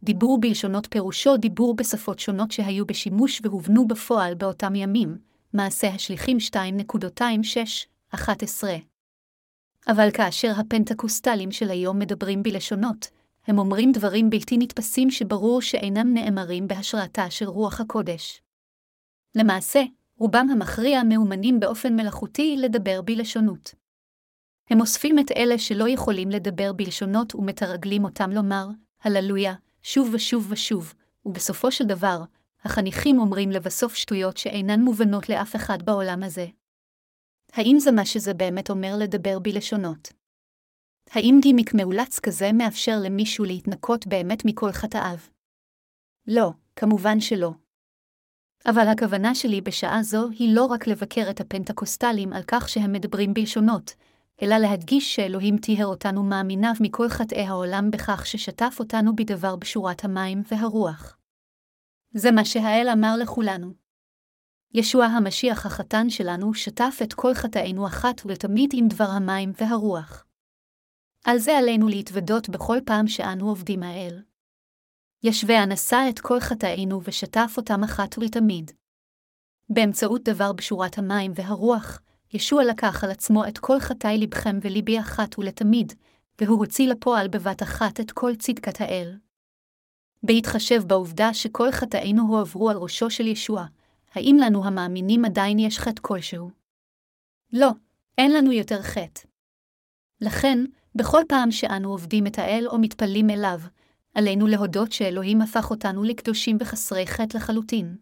דיבור 0.04 0.42
בלשונות 0.42 0.88
פירושו 0.92 1.38
דיבור 1.38 1.76
בשפות 1.76 2.20
שונות 2.20 2.52
שהיו 2.52 2.86
בשימוש 2.86 3.42
והובנו 3.44 3.88
בפועל 3.88 4.34
באותם 4.34 4.76
ימים, 4.76 5.18
מעשה 5.54 5.88
השליחים 5.88 6.38
2.26-11. 8.14 8.93
אבל 9.88 10.12
כאשר 10.12 10.52
הפנטקוסטלים 10.60 11.52
של 11.52 11.70
היום 11.70 12.00
מדברים 12.00 12.44
בלשונות, 12.44 13.08
הם 13.48 13.60
אומרים 13.60 13.92
דברים 13.92 14.30
בלתי 14.30 14.58
נתפסים 14.58 15.12
שברור 15.12 15.62
שאינם 15.62 16.14
נאמרים 16.14 16.68
בהשראתה 16.68 17.30
של 17.30 17.46
רוח 17.46 17.82
הקודש. 17.82 18.42
למעשה, 19.36 19.84
רובם 20.18 20.48
המכריע 20.52 21.04
מאומנים 21.04 21.60
באופן 21.60 21.96
מלאכותי 21.96 22.56
לדבר 22.60 23.02
בלשונות. 23.02 23.76
הם 24.70 24.82
אוספים 24.82 25.20
את 25.20 25.32
אלה 25.32 25.58
שלא 25.58 25.90
יכולים 25.90 26.30
לדבר 26.30 26.74
בלשונות 26.74 27.36
ומתרגלים 27.36 28.04
אותם 28.04 28.32
לומר, 28.32 28.68
הללויה, 29.04 29.54
שוב 29.82 30.10
ושוב 30.14 30.48
ושוב, 30.50 30.94
ובסופו 31.26 31.72
של 31.72 31.84
דבר, 31.86 32.24
החניכים 32.64 33.20
אומרים 33.20 33.52
לבסוף 33.52 33.96
שטויות 33.96 34.38
שאינן 34.38 34.82
מובנות 34.82 35.30
לאף 35.30 35.56
אחד 35.56 35.84
בעולם 35.84 36.24
הזה. 36.24 36.46
האם 37.54 37.80
זה 37.80 37.92
מה 37.92 38.06
שזה 38.06 38.34
באמת 38.34 38.70
אומר 38.70 38.96
לדבר 38.98 39.40
בלשונות? 39.40 40.14
האם 41.12 41.40
גימיק 41.42 41.74
מאולץ 41.74 42.20
כזה 42.20 42.52
מאפשר 42.54 42.96
למישהו 43.04 43.46
להתנקות 43.46 44.08
באמת 44.08 44.46
מכל 44.46 44.72
חטאיו? 44.72 45.18
לא, 46.28 46.52
כמובן 46.76 47.20
שלא. 47.20 47.52
אבל 48.66 48.88
הכוונה 48.88 49.36
שלי 49.36 49.62
בשעה 49.62 50.04
זו 50.04 50.30
היא 50.30 50.56
לא 50.56 50.66
רק 50.66 50.88
לבקר 50.88 51.30
את 51.30 51.42
הפנטקוסטלים 51.42 52.34
על 52.34 52.44
כך 52.48 52.70
שהם 52.70 52.92
מדברים 52.92 53.34
בלשונות, 53.34 53.96
אלא 54.42 54.58
להדגיש 54.58 55.16
שאלוהים 55.16 55.58
טיהר 55.58 55.86
אותנו 55.86 56.24
מאמיניו 56.24 56.74
מכל 56.80 57.10
חטאי 57.10 57.46
העולם 57.46 57.92
בכך 57.92 58.26
ששטף 58.26 58.76
אותנו 58.80 59.16
בדבר 59.16 59.56
בשורת 59.56 60.04
המים 60.04 60.42
והרוח. 60.52 61.18
זה 62.14 62.32
מה 62.32 62.46
שהאל 62.46 62.88
אמר 62.94 63.16
לכולנו. 63.18 63.83
ישוע 64.76 65.06
המשיח 65.06 65.66
החתן 65.66 66.10
שלנו 66.10 66.54
שטף 66.54 67.00
את 67.04 67.14
כל 67.14 67.34
חטאינו 67.34 67.88
אחת 67.88 68.22
ולתמיד 68.26 68.70
עם 68.74 68.88
דבר 68.88 69.10
המים 69.10 69.52
והרוח. 69.58 70.26
על 71.26 71.38
זה 71.38 71.58
עלינו 71.58 71.88
להתוודות 71.88 72.50
בכל 72.50 72.78
פעם 72.86 73.08
שאנו 73.08 73.50
עובדים 73.50 73.84
האל. 73.84 74.22
ישווה 75.24 75.66
נשא 75.66 76.06
את 76.10 76.20
כל 76.20 76.40
חטאינו 76.40 77.02
ושטף 77.04 77.54
אותם 77.58 77.84
אחת 77.84 78.18
ולתמיד. 78.18 78.72
באמצעות 79.70 80.24
דבר 80.24 80.54
בשורת 80.54 80.98
המים 80.98 81.32
והרוח, 81.36 82.02
ישוע 82.34 82.64
לקח 82.64 83.04
על 83.04 83.12
עצמו 83.12 83.48
את 83.48 83.58
כל 83.58 83.80
חטאי 83.80 84.18
לבכם 84.18 84.60
וליבי 84.62 85.00
אחת 85.00 85.40
ולתמיד, 85.40 85.94
והוא 86.42 86.60
הוציא 86.60 86.88
לפועל 86.88 87.28
בבת 87.28 87.64
אחת 87.64 88.00
את 88.00 88.12
כל 88.12 88.36
צדקת 88.36 88.82
האל. 88.82 89.18
בהתחשב 90.24 90.84
בעובדה 90.88 91.34
שכל 91.34 91.72
חטאינו 91.72 92.28
הועברו 92.28 92.70
על 92.70 92.78
ראשו 92.78 93.10
של 93.10 93.28
ישוע, 93.28 93.66
האם 94.16 94.38
לנו 94.42 94.66
המאמינים 94.66 95.26
עדיין 95.26 95.60
יש 95.60 95.80
חטא 95.80 96.02
כלשהו? 96.02 96.50
לא, 97.54 97.70
אין 98.18 98.34
לנו 98.34 98.52
יותר 98.52 98.82
חטא. 98.82 99.22
לכן, 100.22 100.60
בכל 100.96 101.22
פעם 101.30 101.52
שאנו 101.52 101.90
עובדים 101.92 102.28
את 102.28 102.40
האל 102.40 102.68
או 102.68 102.80
מתפללים 102.80 103.30
אליו, 103.30 103.60
עלינו 104.14 104.48
להודות 104.48 104.92
שאלוהים 104.92 105.42
הפך 105.42 105.72
אותנו 105.72 106.04
לקדושים 106.04 106.58
וחסרי 106.60 107.08
חטא 107.08 107.38
לחלוטין. 107.38 107.98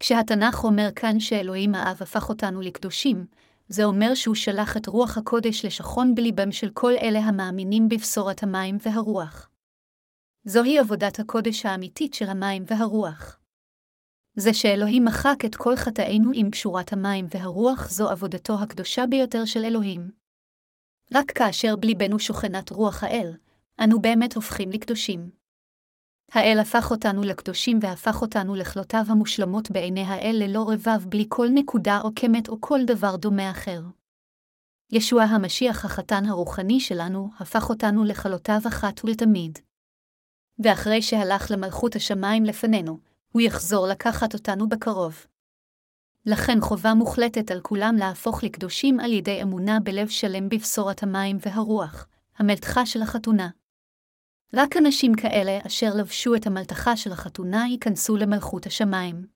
כשהתנ"ך 0.00 0.64
אומר 0.64 0.88
כאן 0.96 1.20
שאלוהים 1.20 1.74
האב 1.74 1.98
הפך 2.00 2.28
אותנו 2.28 2.60
לקדושים, 2.60 3.26
זה 3.68 3.84
אומר 3.84 4.14
שהוא 4.14 4.34
שלח 4.34 4.76
את 4.76 4.86
רוח 4.86 5.18
הקודש 5.18 5.64
לשכון 5.64 6.14
בליבם 6.14 6.52
של 6.52 6.70
כל 6.70 6.92
אלה 7.02 7.18
המאמינים 7.18 7.88
בבשורת 7.88 8.42
המים 8.42 8.78
והרוח. 8.80 9.50
זוהי 10.44 10.78
עבודת 10.78 11.18
הקודש 11.18 11.66
האמיתית 11.66 12.14
של 12.14 12.28
המים 12.28 12.64
והרוח. 12.66 13.38
זה 14.36 14.54
שאלוהים 14.54 15.04
מחק 15.04 15.44
את 15.44 15.54
כל 15.54 15.76
חטאינו 15.76 16.30
עם 16.34 16.50
פשורת 16.50 16.92
המים 16.92 17.26
והרוח 17.30 17.90
זו 17.90 18.10
עבודתו 18.10 18.54
הקדושה 18.62 19.06
ביותר 19.06 19.44
של 19.44 19.64
אלוהים. 19.64 20.10
רק 21.14 21.30
כאשר 21.30 21.76
בליבנו 21.76 22.18
שוכנת 22.18 22.70
רוח 22.70 23.04
האל, 23.04 23.32
אנו 23.84 24.00
באמת 24.00 24.34
הופכים 24.34 24.70
לקדושים. 24.70 25.30
האל 26.32 26.58
הפך 26.60 26.90
אותנו 26.90 27.22
לקדושים 27.22 27.78
והפך 27.82 28.22
אותנו 28.22 28.54
לכלותיו 28.54 29.04
המושלמות 29.08 29.70
בעיני 29.70 30.02
האל 30.02 30.36
ללא 30.38 30.66
רבב 30.68 31.08
בלי 31.08 31.24
כל 31.28 31.46
נקודה 31.54 32.00
או 32.04 32.14
קמת 32.14 32.48
או 32.48 32.60
כל 32.60 32.80
דבר 32.86 33.16
דומה 33.16 33.50
אחר. 33.50 33.80
ישוע 34.92 35.22
המשיח 35.22 35.84
החתן 35.84 36.24
הרוחני 36.26 36.80
שלנו 36.80 37.30
הפך 37.38 37.70
אותנו 37.70 38.04
לכלותיו 38.04 38.60
אחת 38.68 39.04
ולתמיד. 39.04 39.58
ואחרי 40.58 41.02
שהלך 41.02 41.50
למלכות 41.50 41.96
השמיים 41.96 42.44
לפנינו, 42.44 42.98
הוא 43.36 43.40
יחזור 43.40 43.86
לקחת 43.86 44.34
אותנו 44.34 44.68
בקרוב. 44.68 45.26
לכן 46.26 46.60
חובה 46.60 46.94
מוחלטת 46.94 47.50
על 47.50 47.60
כולם 47.60 47.96
להפוך 47.98 48.44
לקדושים 48.44 49.00
על 49.00 49.12
ידי 49.12 49.42
אמונה 49.42 49.80
בלב 49.80 50.08
שלם 50.08 50.48
בבשורת 50.48 51.02
המים 51.02 51.38
והרוח, 51.40 52.06
המלתחה 52.38 52.86
של 52.86 53.02
החתונה. 53.02 53.48
רק 54.54 54.76
אנשים 54.76 55.14
כאלה 55.14 55.58
אשר 55.66 55.94
לבשו 55.94 56.34
את 56.34 56.46
המלתחה 56.46 56.96
של 56.96 57.12
החתונה 57.12 57.66
ייכנסו 57.68 58.16
למלכות 58.16 58.66
השמיים. 58.66 59.26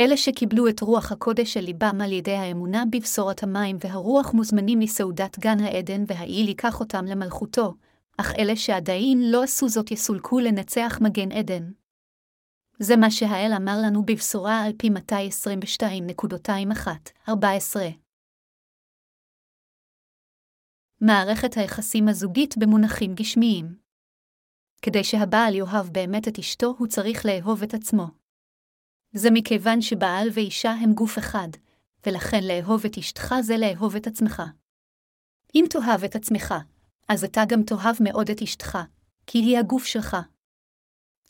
אלה 0.00 0.16
שקיבלו 0.16 0.68
את 0.68 0.80
רוח 0.80 1.12
הקודש 1.12 1.54
של 1.54 1.60
ליבם 1.60 2.00
על 2.04 2.12
ידי 2.12 2.36
האמונה 2.36 2.84
בבשורת 2.92 3.42
המים 3.42 3.76
והרוח 3.80 4.34
מוזמנים 4.34 4.80
לסעודת 4.80 5.38
גן 5.38 5.60
העדן 5.60 6.04
והאיל 6.06 6.48
ייקח 6.48 6.80
אותם 6.80 7.04
למלכותו, 7.04 7.74
אך 8.16 8.34
אלה 8.38 8.56
שעדיין 8.56 9.30
לא 9.30 9.42
עשו 9.42 9.68
זאת 9.68 9.90
יסולקו 9.90 10.40
לנצח 10.40 10.98
מגן 11.00 11.32
עדן. 11.32 11.81
זה 12.78 12.96
מה 12.96 13.10
שהאל 13.10 13.52
אמר 13.56 13.76
לנו 13.84 14.04
בבשורה 14.06 14.62
על 14.62 14.72
פי 14.78 14.90
מתי 14.90 15.28
22.21-14. 17.28 17.30
מערכת 21.00 21.56
היחסים 21.56 22.08
הזוגית 22.08 22.58
במונחים 22.58 23.14
גשמיים 23.14 23.82
כדי 24.82 25.04
שהבעל 25.04 25.54
יאהב 25.54 25.88
באמת 25.92 26.28
את 26.28 26.38
אשתו, 26.38 26.74
הוא 26.78 26.86
צריך 26.86 27.26
לאהוב 27.26 27.62
את 27.62 27.74
עצמו. 27.74 28.06
זה 29.12 29.28
מכיוון 29.32 29.80
שבעל 29.80 30.28
ואישה 30.32 30.70
הם 30.70 30.92
גוף 30.92 31.18
אחד, 31.18 31.48
ולכן 32.06 32.44
לאהוב 32.44 32.84
את 32.84 32.98
אשתך 32.98 33.34
זה 33.42 33.56
לאהוב 33.56 33.96
את 33.96 34.06
עצמך. 34.06 34.42
אם 35.54 35.64
תאהב 35.70 36.04
את 36.04 36.16
עצמך, 36.16 36.54
אז 37.08 37.24
אתה 37.24 37.40
גם 37.48 37.62
תאהב 37.62 37.96
מאוד 38.00 38.30
את 38.30 38.42
אשתך, 38.42 38.78
כי 39.26 39.38
היא 39.38 39.58
הגוף 39.58 39.84
שלך. 39.84 40.16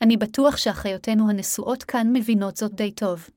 אני 0.02 0.16
בטוח 0.16 0.56
שאחיותינו 0.56 1.30
הנשואות 1.30 1.82
כאן 1.82 2.12
מבינות 2.12 2.56
זאת 2.56 2.74
די 2.74 2.90
טוב. 2.90 3.28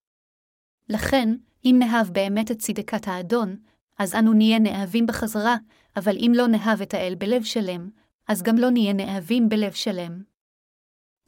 לכן, 0.90 1.36
אם 1.66 1.76
נאהב 1.80 2.10
באמת 2.10 2.52
את 2.52 2.60
צדקת 2.60 3.08
האדון, 3.08 3.56
אז 3.98 4.16
אנו 4.16 4.34
נהיה 4.34 4.60
נאהבים 4.60 5.06
בחזרה, 5.06 5.56
אבל 5.96 6.18
אם 6.18 6.32
לא 6.36 6.48
נאהב 6.48 6.82
את 6.82 6.94
האל 6.94 7.16
בלב 7.18 7.44
שלם, 7.44 7.90
אז 8.28 8.44
גם 8.44 8.58
לא 8.58 8.70
נהיה 8.70 8.94
נאהבים 8.94 9.50
בלב 9.50 9.72
שלם. 9.72 10.24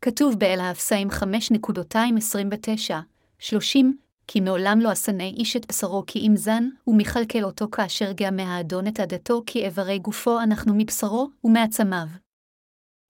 כתוב 0.01 0.39
באל 0.39 0.60
האפסאים 0.60 1.08
5.229, 1.10 2.94
30, 3.39 3.98
כי 4.27 4.39
מעולם 4.39 4.79
לא 4.79 4.94
אשנא 4.94 5.24
איש 5.24 5.56
את 5.56 5.65
בשרו 5.70 6.03
כי 6.08 6.20
אם 6.20 6.36
זן, 6.36 6.70
ומכלכל 6.88 7.44
אותו 7.44 7.67
כאשר 7.72 8.12
גם 8.15 8.36
מהאדון 8.36 8.88
את 8.88 9.00
עדתו 9.00 9.44
כי 9.46 9.65
איברי 9.65 10.00
גופו 10.00 10.39
אנחנו 10.39 10.74
מבשרו 10.75 11.29
ומעצמיו. 11.44 12.08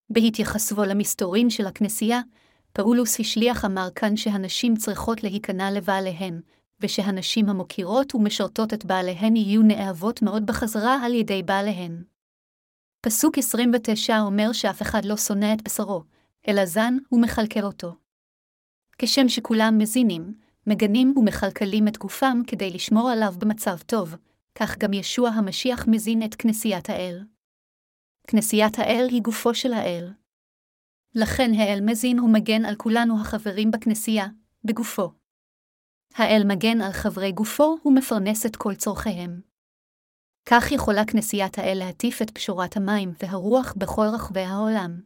בהתייחסו 0.09 0.83
למסתורין 0.83 1.49
של 1.49 1.65
הכנסייה, 1.65 2.21
פאולוס 2.73 3.19
השליח 3.19 3.65
אמר 3.65 3.87
כאן 3.95 4.15
שהנשים 4.17 4.75
צריכות 4.75 5.23
להיכנע 5.23 5.71
לבעליהן, 5.71 6.41
ושהנשים 6.79 7.49
המוקירות 7.49 8.15
ומשרתות 8.15 8.73
את 8.73 8.85
בעליהן 8.85 9.35
יהיו 9.35 9.61
נאהבות 9.61 10.21
מאוד 10.21 10.45
בחזרה 10.45 11.05
על 11.05 11.13
ידי 11.13 11.43
בעליהן. 11.43 12.03
פסוק 13.01 13.37
29 13.37 14.19
אומר 14.19 14.51
שאף 14.51 14.81
אחד 14.81 15.05
לא 15.05 15.17
שונא 15.17 15.53
את 15.53 15.61
בשרו, 15.61 16.03
אלא 16.47 16.65
זן 16.65 16.97
ומכלכל 17.11 17.63
אותו. 17.63 17.95
כשם 18.97 19.29
שכולם 19.29 19.77
מזינים, 19.77 20.33
מגנים 20.67 21.13
ומכלכלים 21.17 21.87
את 21.87 21.97
גופם 21.97 22.41
כדי 22.47 22.69
לשמור 22.69 23.09
עליו 23.09 23.33
במצב 23.37 23.77
טוב, 23.85 24.15
כך 24.55 24.77
גם 24.77 24.93
ישוע 24.93 25.29
המשיח 25.29 25.87
מזין 25.87 26.23
את 26.23 26.35
כנסיית 26.35 26.89
האל. 26.89 27.23
כנסיית 28.29 28.79
האל 28.79 29.07
היא 29.09 29.21
גופו 29.21 29.55
של 29.55 29.73
האל. 29.73 30.13
לכן 31.15 31.51
האל 31.53 31.79
מזין 31.81 32.19
ומגן 32.19 32.65
על 32.65 32.75
כולנו 32.75 33.21
החברים 33.21 33.71
בכנסייה, 33.71 34.25
בגופו. 34.63 35.11
האל 36.15 36.41
מגן 36.45 36.81
על 36.81 36.91
חברי 36.91 37.31
גופו 37.31 37.77
ומפרנס 37.85 38.45
את 38.45 38.55
כל 38.55 38.75
צורכיהם. 38.75 39.41
כך 40.49 40.71
יכולה 40.71 41.05
כנסיית 41.05 41.57
האל 41.57 41.77
להטיף 41.79 42.21
את 42.21 42.31
פשורת 42.31 42.77
המים 42.77 43.13
והרוח 43.19 43.73
בכל 43.77 44.05
רחבי 44.13 44.41
העולם. 44.41 45.01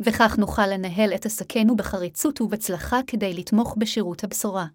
וכך 0.00 0.38
נוכל 0.38 0.66
לנהל 0.66 1.14
את 1.14 1.26
עסקנו 1.26 1.76
בחריצות 1.76 2.40
ובצלחה 2.40 2.96
כדי 3.06 3.34
לתמוך 3.34 3.76
בשירות 3.78 4.24
הבשורה. 4.24 4.66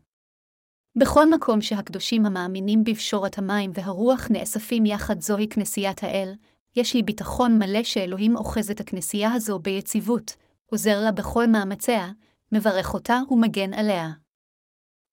בכל 0.95 1.29
מקום 1.29 1.61
שהקדושים 1.61 2.25
המאמינים 2.25 2.83
בפשורת 2.83 3.37
המים 3.37 3.71
והרוח 3.73 4.27
נאספים 4.29 4.85
יחד 4.85 5.21
זוהי 5.21 5.49
כנסיית 5.49 6.03
האל, 6.03 6.33
יש 6.75 6.93
לי 6.93 7.03
ביטחון 7.03 7.59
מלא 7.59 7.83
שאלוהים 7.83 8.35
אוחז 8.35 8.71
את 8.71 8.79
הכנסייה 8.79 9.33
הזו 9.33 9.59
ביציבות, 9.59 10.35
עוזר 10.65 11.01
לה 11.03 11.11
בכל 11.11 11.47
מאמציה, 11.47 12.11
מברך 12.51 12.93
אותה 12.93 13.19
ומגן 13.29 13.73
עליה. 13.73 14.11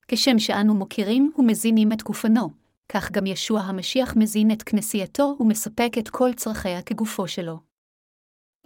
כשם 0.09 0.39
שאנו 0.39 0.75
מוקירים 0.75 1.33
ומזינים 1.39 1.93
את 1.93 2.03
גופנו, 2.03 2.51
כך 2.89 3.13
גם 3.13 3.27
ישוע 3.27 3.61
המשיח 3.61 4.17
מזין 4.17 4.51
את 4.51 4.63
כנסייתו 4.63 5.37
ומספק 5.41 5.93
את 5.99 6.09
כל 6.09 6.33
צרכיה 6.37 6.83
כגופו 6.83 7.29
שלו. 7.29 7.61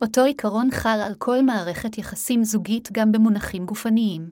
אותו 0.02 0.24
עיקרון 0.24 0.70
חל 0.70 0.98
על 1.06 1.14
כל 1.18 1.42
מערכת 1.42 1.98
יחסים 1.98 2.44
זוגית 2.44 2.88
גם 2.92 3.12
במונחים 3.12 3.66
גופניים. 3.66 4.30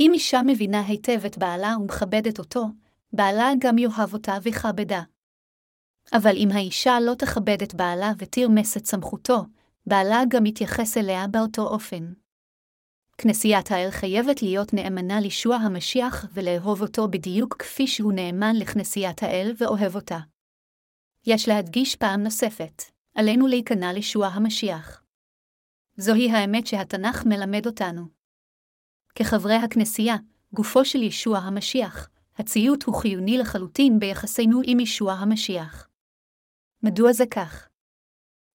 אם 0.00 0.10
אישה 0.14 0.40
מבינה 0.46 0.80
היטב 0.80 1.24
את 1.26 1.38
בעלה 1.38 1.76
ומכבדת 1.80 2.38
אותו, 2.38 2.66
בעלה 3.12 3.50
גם 3.58 3.78
יאהב 3.78 4.12
אותה 4.12 4.38
ויכבדה. 4.42 5.02
אבל 6.12 6.36
אם 6.36 6.48
האישה 6.52 7.00
לא 7.00 7.14
תכבד 7.14 7.62
את 7.62 7.74
בעלה 7.74 8.12
ותרמס 8.18 8.76
את 8.76 8.86
סמכותו, 8.86 9.44
בעלה 9.86 10.22
גם 10.28 10.46
יתייחס 10.46 10.96
אליה 10.96 11.26
באותו 11.26 11.62
אופן. 11.62 12.12
כנסיית 13.18 13.70
האל 13.70 13.90
חייבת 13.90 14.42
להיות 14.42 14.74
נאמנה 14.74 15.20
לישוע 15.20 15.56
המשיח 15.56 16.26
ולאהוב 16.32 16.82
אותו 16.82 17.08
בדיוק 17.08 17.56
כפי 17.58 17.86
שהוא 17.86 18.12
נאמן 18.12 18.56
לכנסיית 18.56 19.22
האל 19.22 19.52
ואוהב 19.58 19.94
אותה. 19.94 20.18
יש 21.26 21.48
להדגיש 21.48 21.96
פעם 21.96 22.22
נוספת, 22.22 22.82
עלינו 23.14 23.46
להיכנע 23.46 23.92
לישוע 23.92 24.26
המשיח. 24.26 25.02
זוהי 25.96 26.30
האמת 26.30 26.66
שהתנ"ך 26.66 27.26
מלמד 27.26 27.66
אותנו. 27.66 28.06
כחברי 29.14 29.54
הכנסייה, 29.54 30.16
גופו 30.52 30.84
של 30.84 31.02
ישוע 31.02 31.38
המשיח, 31.38 32.08
הציות 32.36 32.82
הוא 32.82 32.94
חיוני 32.94 33.38
לחלוטין 33.38 33.98
ביחסינו 33.98 34.60
עם 34.64 34.80
ישוע 34.80 35.12
המשיח. 35.12 35.88
מדוע 36.86 37.12
זה 37.12 37.24
כך? 37.30 37.68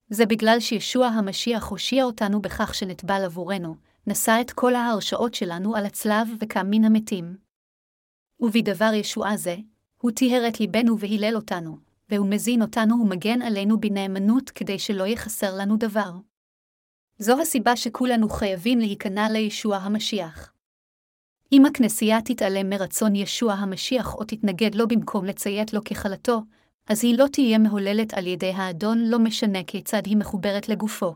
זה 0.09 0.25
בגלל 0.25 0.59
שישוע 0.59 1.07
המשיח 1.07 1.67
הושיע 1.67 2.03
אותנו 2.03 2.41
בכך 2.41 2.75
שנטבל 2.75 3.21
עבורנו, 3.25 3.75
נשא 4.07 4.37
את 4.41 4.51
כל 4.51 4.75
ההרשאות 4.75 5.33
שלנו 5.33 5.75
על 5.75 5.85
הצלב 5.85 6.27
וקם 6.39 6.67
מן 6.69 6.83
המתים. 6.83 7.37
ובדבר 8.39 8.91
ישועה 8.93 9.37
זה, 9.37 9.55
הוא 10.01 10.11
טיהר 10.11 10.47
את 10.47 10.59
ליבנו 10.59 10.99
והילל 10.99 11.35
אותנו, 11.35 11.77
והוא 12.09 12.27
מזין 12.27 12.61
אותנו 12.61 12.95
ומגן 12.95 13.41
עלינו 13.41 13.79
בנאמנות 13.79 14.49
כדי 14.49 14.79
שלא 14.79 15.07
יחסר 15.07 15.55
לנו 15.57 15.77
דבר. 15.77 16.11
זו 17.17 17.41
הסיבה 17.41 17.75
שכולנו 17.75 18.29
חייבים 18.29 18.79
להיכנע 18.79 19.29
לישוע 19.29 19.77
המשיח. 19.77 20.53
אם 21.51 21.65
הכנסייה 21.65 22.21
תתעלם 22.21 22.69
מרצון 22.69 23.15
ישוע 23.15 23.53
המשיח 23.53 24.15
או 24.15 24.23
תתנגד 24.23 24.75
לו 24.75 24.87
במקום 24.87 25.25
לציית 25.25 25.73
לו 25.73 25.83
כחלתו, 25.83 26.41
אז 26.89 27.03
היא 27.03 27.17
לא 27.17 27.25
תהיה 27.31 27.57
מהוללת 27.57 28.13
על 28.13 28.27
ידי 28.27 28.51
האדון 28.51 28.97
לא 28.99 29.19
משנה 29.19 29.63
כיצד 29.67 30.05
היא 30.05 30.17
מחוברת 30.17 30.69
לגופו. 30.69 31.15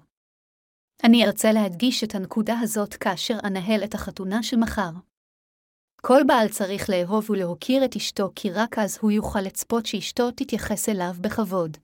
אני 1.03 1.25
ארצה 1.25 1.51
להדגיש 1.51 2.03
את 2.03 2.15
הנקודה 2.15 2.59
הזאת 2.61 2.93
כאשר 2.93 3.37
אנהל 3.43 3.83
את 3.83 3.93
החתונה 3.93 4.43
של 4.43 4.57
מחר. 4.57 4.91
כל 6.01 6.21
בעל 6.27 6.47
צריך 6.49 6.89
לאהוב 6.89 7.29
ולהוקיר 7.29 7.85
את 7.85 7.95
אשתו, 7.95 8.31
כי 8.35 8.51
רק 8.51 8.79
אז 8.79 8.97
הוא 9.01 9.11
יוכל 9.11 9.41
לצפות 9.41 9.85
שאשתו 9.85 10.31
תתייחס 10.31 10.89
אליו 10.89 11.13
בכבוד. 11.21 11.77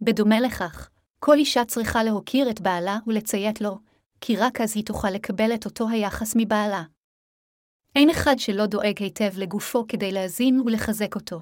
בדומה 0.00 0.40
לכך, 0.40 0.90
כל 1.18 1.34
אישה 1.34 1.64
צריכה 1.64 2.04
להוקיר 2.04 2.50
את 2.50 2.60
בעלה 2.60 2.98
ולציית 3.06 3.60
לו, 3.60 3.78
כי 4.20 4.36
רק 4.36 4.60
אז 4.60 4.76
היא 4.76 4.84
תוכל 4.84 5.10
לקבל 5.10 5.54
את 5.54 5.64
אותו 5.64 5.88
היחס 5.88 6.34
מבעלה. 6.36 6.82
אין 7.96 8.10
אחד 8.10 8.38
שלא 8.38 8.66
דואג 8.66 8.98
היטב 8.98 9.38
לגופו 9.38 9.84
כדי 9.88 10.12
להזין 10.12 10.60
ולחזק 10.60 11.14
אותו. 11.14 11.40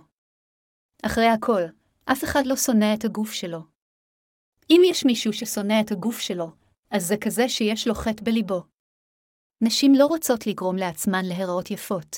אחרי 1.03 1.27
הכל, 1.27 1.63
אף 2.05 2.25
אחד 2.25 2.47
לא 2.47 2.57
שונא 2.57 2.95
את 2.95 3.05
הגוף 3.05 3.33
שלו. 3.33 3.61
אם 4.71 4.81
יש 4.91 5.05
מישהו 5.05 5.33
ששונא 5.33 5.81
את 5.81 5.93
הגוף 5.93 6.19
שלו, 6.19 6.53
אז 6.91 7.07
זה 7.07 7.17
כזה 7.17 7.49
שיש 7.49 7.89
לו 7.89 7.95
חטא 7.95 8.25
בליבו. 8.25 8.63
נשים 9.61 9.95
לא 9.95 10.07
רוצות 10.07 10.47
לגרום 10.47 10.77
לעצמן 10.77 11.25
להיראות 11.25 11.71
יפות. 11.71 12.17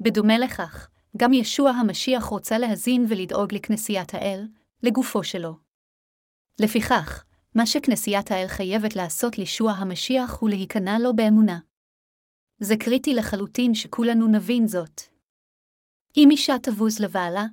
בדומה 0.00 0.38
לכך, 0.38 0.90
גם 1.16 1.32
ישוע 1.32 1.70
המשיח 1.70 2.24
רוצה 2.24 2.58
להזין 2.58 3.06
ולדאוג 3.08 3.54
לכנסיית 3.54 4.14
האל, 4.14 4.48
לגופו 4.82 5.24
שלו. 5.24 5.54
לפיכך, 6.60 7.24
מה 7.54 7.66
שכנסיית 7.66 8.30
האל 8.30 8.46
חייבת 8.48 8.96
לעשות 8.96 9.38
לישוע 9.38 9.72
המשיח 9.72 10.38
הוא 10.40 10.50
להיכנע 10.50 10.98
לו 10.98 11.16
באמונה. 11.16 11.58
זה 12.58 12.74
קריטי 12.76 13.14
לחלוטין 13.14 13.74
שכולנו 13.74 14.26
נבין 14.26 14.66
זאת. 14.66 15.00
אם 16.16 16.28
אישה 16.30 16.54
תבוז 16.62 17.00
לבעלה, 17.00 17.46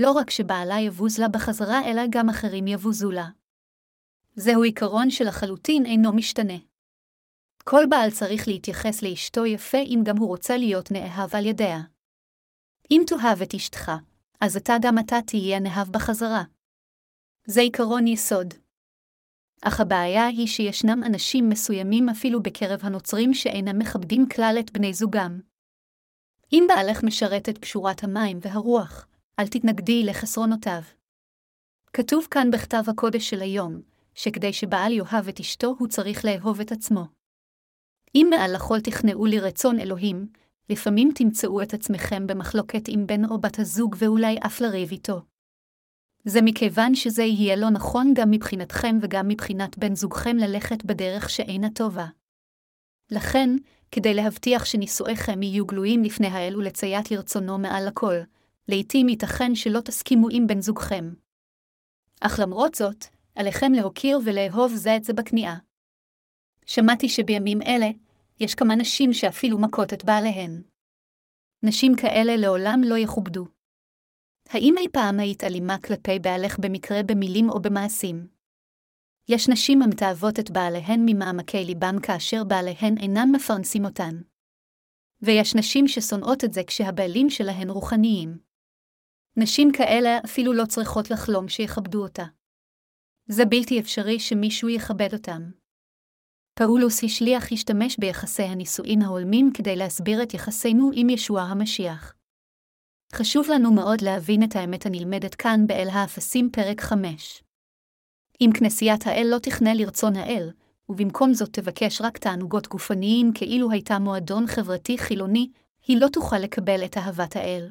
לא 0.00 0.12
רק 0.12 0.30
שבעלה 0.30 0.80
יבוז 0.80 1.18
לה 1.18 1.28
בחזרה, 1.28 1.90
אלא 1.90 2.02
גם 2.10 2.28
אחרים 2.28 2.66
יבוזו 2.66 3.10
לה. 3.10 3.28
זהו 4.34 4.62
עיקרון 4.62 5.10
שלחלוטין 5.10 5.86
אינו 5.86 6.12
משתנה. 6.12 6.58
כל 7.64 7.84
בעל 7.90 8.10
צריך 8.10 8.48
להתייחס 8.48 9.02
לאשתו 9.02 9.46
יפה 9.46 9.78
אם 9.78 10.00
גם 10.04 10.16
הוא 10.16 10.28
רוצה 10.28 10.56
להיות 10.56 10.90
נאהב 10.90 11.34
על 11.34 11.46
ידיה. 11.46 11.78
אם 12.90 13.02
תאהב 13.06 13.42
את 13.42 13.54
אשתך, 13.54 13.92
אז 14.40 14.56
אתה 14.56 14.74
גם 14.82 14.98
אתה 14.98 15.16
תהיה 15.26 15.60
נאהב 15.60 15.88
בחזרה. 15.92 16.42
זה 17.46 17.60
עיקרון 17.60 18.06
יסוד. 18.06 18.54
אך 19.62 19.80
הבעיה 19.80 20.26
היא 20.26 20.46
שישנם 20.46 21.02
אנשים 21.06 21.48
מסוימים 21.48 22.08
אפילו 22.08 22.42
בקרב 22.42 22.80
הנוצרים 22.82 23.34
שאינם 23.34 23.78
מכבדים 23.78 24.28
כלל 24.28 24.56
את 24.60 24.72
בני 24.72 24.94
זוגם. 24.94 25.40
אם 26.52 26.64
בעלך 26.68 27.02
משרת 27.04 27.48
את 27.48 27.58
פשורת 27.58 28.04
המים 28.04 28.38
והרוח, 28.42 29.06
אל 29.40 29.46
תתנגדי 29.46 30.04
לחסרונותיו. 30.04 30.82
כתוב 31.92 32.26
כאן 32.30 32.50
בכתב 32.50 32.82
הקודש 32.88 33.30
של 33.30 33.40
היום, 33.40 33.80
שכדי 34.14 34.52
שבעל 34.52 34.92
יאהב 34.92 35.28
את 35.28 35.40
אשתו, 35.40 35.74
הוא 35.78 35.88
צריך 35.88 36.24
לאהוב 36.24 36.60
את 36.60 36.72
עצמו. 36.72 37.04
אם 38.14 38.26
מעל 38.30 38.54
לכל 38.54 38.80
תכנעו 38.80 39.26
לרצון 39.26 39.80
אלוהים, 39.80 40.26
לפעמים 40.68 41.10
תמצאו 41.14 41.62
את 41.62 41.74
עצמכם 41.74 42.26
במחלוקת 42.26 42.88
עם 42.88 43.06
בן 43.06 43.24
או 43.24 43.40
בת 43.40 43.58
הזוג 43.58 43.96
ואולי 43.98 44.36
אף 44.46 44.60
לריב 44.60 44.90
איתו. 44.90 45.20
זה 46.24 46.42
מכיוון 46.42 46.94
שזה 46.94 47.22
יהיה 47.22 47.56
לא 47.56 47.70
נכון 47.70 48.14
גם 48.14 48.30
מבחינתכם 48.30 48.98
וגם 49.02 49.28
מבחינת 49.28 49.78
בן 49.78 49.94
זוגכם 49.94 50.36
ללכת 50.36 50.84
בדרך 50.84 51.30
שאינה 51.30 51.70
טובה. 51.74 52.06
לכן, 53.10 53.50
כדי 53.92 54.14
להבטיח 54.14 54.64
שנישואיכם 54.64 55.42
יהיו 55.42 55.66
גלויים 55.66 56.02
לפני 56.02 56.26
האל 56.26 56.56
ולציית 56.56 57.10
לרצונו 57.10 57.58
מעל 57.58 57.86
לכל, 57.88 58.14
לעתים 58.68 59.08
ייתכן 59.08 59.54
שלא 59.54 59.80
תסכימו 59.80 60.28
עם 60.32 60.46
בן 60.46 60.60
זוגכם. 60.60 61.14
אך 62.20 62.38
למרות 62.42 62.74
זאת, 62.74 63.04
עליכם 63.34 63.72
להוקיר 63.72 64.18
ולאהוב 64.24 64.72
זה 64.74 64.96
את 64.96 65.04
זה 65.04 65.12
בכניעה. 65.12 65.58
שמעתי 66.66 67.08
שבימים 67.08 67.62
אלה, 67.62 67.90
יש 68.40 68.54
כמה 68.54 68.74
נשים 68.74 69.12
שאפילו 69.12 69.58
מכות 69.58 69.92
את 69.92 70.04
בעליהן. 70.04 70.62
נשים 71.62 71.92
כאלה 71.96 72.36
לעולם 72.36 72.80
לא 72.84 72.98
יכובדו. 72.98 73.46
האם 74.48 74.74
אי 74.78 74.88
פעם 74.92 75.20
היית 75.20 75.44
אלימה 75.44 75.78
כלפי 75.78 76.18
בעלך 76.18 76.58
במקרה 76.58 77.02
במילים 77.02 77.50
או 77.50 77.62
במעשים? 77.62 78.28
יש 79.28 79.48
נשים 79.48 79.82
המתאהבות 79.82 80.38
את 80.38 80.50
בעליהן 80.50 81.00
ממעמקי 81.06 81.64
ליבם 81.64 82.00
כאשר 82.02 82.44
בעליהן 82.44 82.98
אינם 82.98 83.32
מפרנסים 83.34 83.84
אותן. 83.84 84.14
ויש 85.22 85.54
נשים 85.54 85.88
ששונאות 85.88 86.44
את 86.44 86.52
זה 86.52 86.64
כשהבעלים 86.66 87.30
שלהן 87.30 87.70
רוחניים. 87.70 88.49
נשים 89.36 89.72
כאלה 89.72 90.18
אפילו 90.24 90.52
לא 90.52 90.64
צריכות 90.64 91.10
לחלום 91.10 91.48
שיכבדו 91.48 92.02
אותה. 92.02 92.24
זה 93.26 93.44
בלתי 93.44 93.80
אפשרי 93.80 94.18
שמישהו 94.20 94.68
יכבד 94.68 95.12
אותם. 95.12 95.50
פאולוס 96.54 97.04
השליח 97.04 97.52
השתמש 97.52 97.98
ביחסי 97.98 98.42
הנישואין 98.42 99.02
ההולמים 99.02 99.50
כדי 99.54 99.76
להסביר 99.76 100.22
את 100.22 100.34
יחסינו 100.34 100.90
עם 100.94 101.10
ישוע 101.10 101.42
המשיח. 101.42 102.14
חשוב 103.12 103.46
לנו 103.50 103.72
מאוד 103.72 104.00
להבין 104.00 104.42
את 104.42 104.56
האמת 104.56 104.86
הנלמדת 104.86 105.34
כאן 105.34 105.66
באל 105.66 105.88
האפסים 105.92 106.50
פרק 106.52 106.80
5. 106.80 107.42
אם 108.40 108.50
כנסיית 108.58 109.06
האל 109.06 109.26
לא 109.30 109.38
תכנה 109.38 109.74
לרצון 109.74 110.16
האל, 110.16 110.50
ובמקום 110.88 111.34
זאת 111.34 111.52
תבקש 111.52 112.00
רק 112.00 112.18
תענוגות 112.18 112.68
גופניים 112.68 113.32
כאילו 113.34 113.70
הייתה 113.70 113.98
מועדון 113.98 114.46
חברתי 114.46 114.98
חילוני, 114.98 115.50
היא 115.86 116.00
לא 116.00 116.08
תוכל 116.08 116.38
לקבל 116.38 116.84
את 116.84 116.96
אהבת 116.96 117.36
האל. 117.36 117.68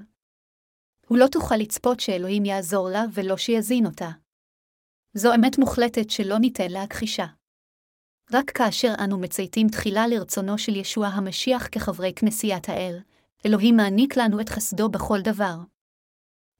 הוא 1.09 1.17
לא 1.17 1.27
תוכל 1.27 1.55
לצפות 1.55 1.99
שאלוהים 1.99 2.45
יעזור 2.45 2.89
לה 2.89 3.05
ולא 3.13 3.37
שיזין 3.37 3.85
אותה. 3.85 4.09
זו 5.13 5.35
אמת 5.35 5.57
מוחלטת 5.57 6.09
שלא 6.09 6.39
ניתן 6.39 6.71
להכחישה. 6.71 7.25
רק 8.33 8.51
כאשר 8.51 8.93
אנו 9.03 9.19
מצייתים 9.19 9.67
תחילה 9.67 10.07
לרצונו 10.07 10.57
של 10.57 10.75
ישוע 10.75 11.07
המשיח 11.07 11.67
כחברי 11.71 12.13
כנסיית 12.15 12.69
האל, 12.69 12.99
אלוהים 13.45 13.77
מעניק 13.77 14.17
לנו 14.17 14.41
את 14.41 14.49
חסדו 14.49 14.89
בכל 14.89 15.21
דבר. 15.21 15.55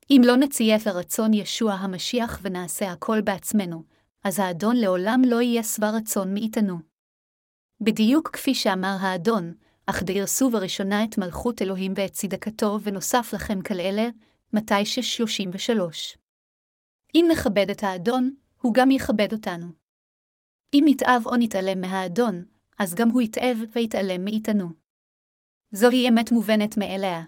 אם 0.10 0.22
לא 0.26 0.38
נציית 0.38 0.86
לרצון 0.86 1.34
ישוע 1.34 1.74
המשיח 1.74 2.40
ונעשה 2.42 2.92
הכל 2.92 3.22
בעצמנו, 3.22 3.84
אז 4.24 4.40
האדון 4.40 4.76
לעולם 4.76 5.22
לא 5.26 5.42
יהיה 5.42 5.64
שבע 5.64 5.90
רצון 5.90 6.34
מאיתנו. 6.34 6.78
בדיוק 7.82 8.30
כפי 8.30 8.56
שאמר 8.56 8.96
האדון, 9.00 9.54
אך 9.86 10.04
דרסו 10.04 10.50
בראשונה 10.50 11.04
את 11.04 11.18
מלכות 11.18 11.62
אלוהים 11.62 11.94
ואת 11.96 12.12
צדקתו, 12.12 12.80
ונוסף 12.84 13.34
לכם 13.34 13.62
כאלה, 13.62 14.10
מתי 14.54 14.84
6:33. 14.84 16.18
אם 17.16 17.26
נכבד 17.32 17.70
את 17.72 17.84
האדון, 17.84 18.36
הוא 18.62 18.74
גם 18.74 18.92
יכבד 18.92 19.34
אותנו. 19.34 19.68
אם 20.74 20.84
נתאב 20.86 21.22
או 21.26 21.36
נתעלם 21.40 21.82
מהאדון, 21.82 22.46
אז 22.80 22.96
גם 22.96 23.10
הוא 23.10 23.22
יתאב 23.22 23.58
ויתעלם 23.76 24.26
מאיתנו. 24.26 24.68
זוהי 25.72 26.10
אמת 26.10 26.32
מובנת 26.32 26.78
מאליה. 26.78 27.22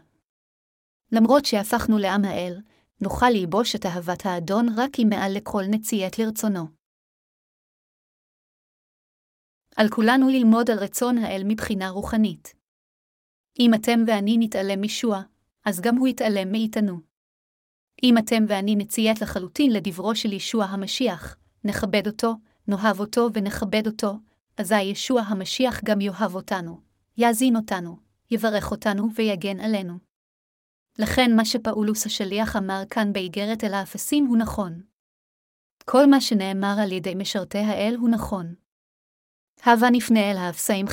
למרות 1.12 1.46
שהפכנו 1.46 1.98
לעם 1.98 2.26
האל, 2.26 2.62
נוכל 3.02 3.30
ללבוש 3.30 3.76
את 3.76 3.86
אהבת 3.86 4.26
האדון 4.26 4.66
רק 4.78 5.00
אם 5.00 5.08
מעל 5.10 5.32
לכל 5.38 5.64
נציית 5.72 6.20
לרצונו. 6.20 6.66
על 9.76 9.88
כולנו 9.90 10.30
ללמוד 10.30 10.70
על 10.70 10.78
רצון 10.80 11.18
האל 11.18 11.42
מבחינה 11.48 11.90
רוחנית. 11.90 12.54
אם 13.60 13.72
אתם 13.76 14.00
ואני 14.08 14.38
נתעלם 14.40 14.82
משוע, 14.82 15.22
אז 15.66 15.82
גם 15.82 15.96
הוא 15.98 16.08
יתעלם 16.08 16.52
מאיתנו. 16.52 17.11
אם 18.04 18.18
אתם 18.18 18.44
ואני 18.48 18.76
נציית 18.76 19.22
לחלוטין 19.22 19.72
לדברו 19.72 20.16
של 20.16 20.34
ישוע 20.34 20.66
המשיח, 20.66 21.36
נכבד 21.64 22.08
אותו, 22.08 22.36
נאהב 22.68 23.00
אותו 23.00 23.30
ונכבד 23.34 23.88
אותו, 23.88 24.14
אזי 24.58 24.82
ישוע 24.82 25.22
המשיח 25.22 25.82
גם 25.84 26.02
יאהב 26.02 26.36
אותנו, 26.36 26.80
יאזין 27.18 27.56
אותנו, 27.56 27.98
יברך 28.32 28.72
אותנו 28.72 29.08
ויגן 29.16 29.60
עלינו. 29.60 29.94
לכן 31.00 31.36
מה 31.36 31.46
שפאולוס 31.46 32.06
השליח 32.06 32.56
אמר 32.56 32.84
כאן 32.90 33.14
באיגרת 33.14 33.64
אל 33.64 33.74
האפסים 33.74 34.26
הוא 34.26 34.38
נכון. 34.38 34.82
כל 35.86 36.06
מה 36.06 36.22
שנאמר 36.22 36.76
על 36.84 36.92
ידי 36.92 37.16
משרתי 37.16 37.58
האל 37.58 37.96
הוא 38.00 38.10
נכון. 38.10 38.54
הווה 39.66 39.90
נפנה 39.90 40.32
אל 40.32 40.38
האפסאים 40.38 40.86
5.231-32 40.88 40.92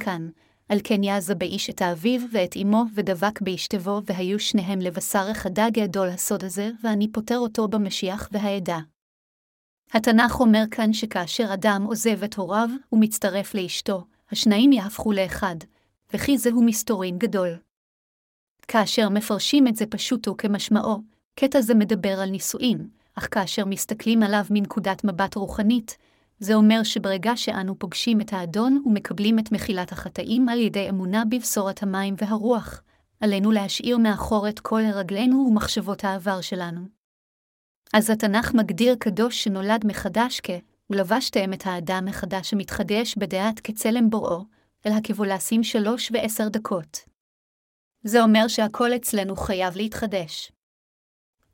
כאן, 0.00 0.28
על 0.72 0.78
כן 0.84 1.02
יעזה 1.02 1.34
באיש 1.34 1.70
את 1.70 1.82
האביו 1.82 2.20
ואת 2.32 2.56
אמו, 2.62 2.84
ודבק 2.94 3.40
באשתבו, 3.40 4.00
והיו 4.04 4.40
שניהם 4.40 4.80
לבשר 4.80 5.28
אחד 5.30 5.50
גדול 5.72 6.08
הסוד 6.08 6.44
הזה, 6.44 6.70
ואני 6.84 7.12
פוטר 7.12 7.38
אותו 7.38 7.68
במשיח 7.68 8.28
והעדה. 8.32 8.78
התנ"ך 9.92 10.40
אומר 10.40 10.64
כאן 10.70 10.92
שכאשר 10.92 11.54
אדם 11.54 11.84
עוזב 11.86 12.24
את 12.24 12.34
הוריו 12.34 12.68
ומצטרף 12.92 13.54
לאשתו, 13.54 14.04
השניים 14.30 14.72
יהפכו 14.72 15.12
לאחד, 15.12 15.56
וכי 16.14 16.38
זהו 16.38 16.62
מסתורין 16.62 17.18
גדול. 17.18 17.58
כאשר 18.68 19.08
מפרשים 19.08 19.68
את 19.68 19.76
זה 19.76 19.86
פשוטו 19.86 20.36
כמשמעו, 20.36 21.02
קטע 21.34 21.60
זה 21.60 21.74
מדבר 21.74 22.20
על 22.20 22.30
נישואין, 22.30 22.88
אך 23.14 23.28
כאשר 23.30 23.64
מסתכלים 23.64 24.22
עליו 24.22 24.44
מנקודת 24.50 25.04
מבט 25.04 25.34
רוחנית, 25.34 25.96
זה 26.42 26.54
אומר 26.54 26.82
שברגע 26.82 27.32
שאנו 27.36 27.78
פוגשים 27.78 28.20
את 28.20 28.32
האדון 28.32 28.82
ומקבלים 28.86 29.38
את 29.38 29.52
מחילת 29.52 29.92
החטאים 29.92 30.48
על 30.48 30.58
ידי 30.58 30.88
אמונה 30.88 31.24
בבשורת 31.30 31.82
המים 31.82 32.14
והרוח, 32.18 32.82
עלינו 33.20 33.52
להשאיר 33.52 33.98
מאחור 33.98 34.48
את 34.48 34.60
כל 34.60 34.80
הרגלינו 34.84 35.36
ומחשבות 35.48 36.04
העבר 36.04 36.40
שלנו. 36.40 36.80
אז 37.92 38.10
התנ"ך 38.10 38.54
מגדיר 38.54 38.94
קדוש 38.94 39.44
שנולד 39.44 39.86
מחדש 39.86 40.40
כ- 40.42 40.50
ולבשתם 40.90 41.52
את 41.52 41.62
האדם 41.66 42.04
מחדש 42.04 42.52
המתחדש 42.52 43.14
בדעת 43.16 43.60
כצלם 43.60 44.10
בוראו, 44.10 44.44
אל 44.86 44.92
הכבולסים 44.92 45.64
שלוש 45.64 46.12
ועשר 46.14 46.48
דקות. 46.48 46.98
זה 48.04 48.22
אומר 48.22 48.48
שהכל 48.48 48.96
אצלנו 48.96 49.36
חייב 49.36 49.76
להתחדש. 49.76 50.52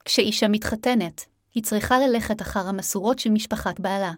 כשאישה 0.04 0.48
מתחתנת, 0.48 1.24
היא 1.54 1.62
צריכה 1.62 1.98
ללכת 1.98 2.42
אחר 2.42 2.68
המסורות 2.68 3.18
של 3.18 3.30
משפחת 3.30 3.80
בעלה. 3.80 4.12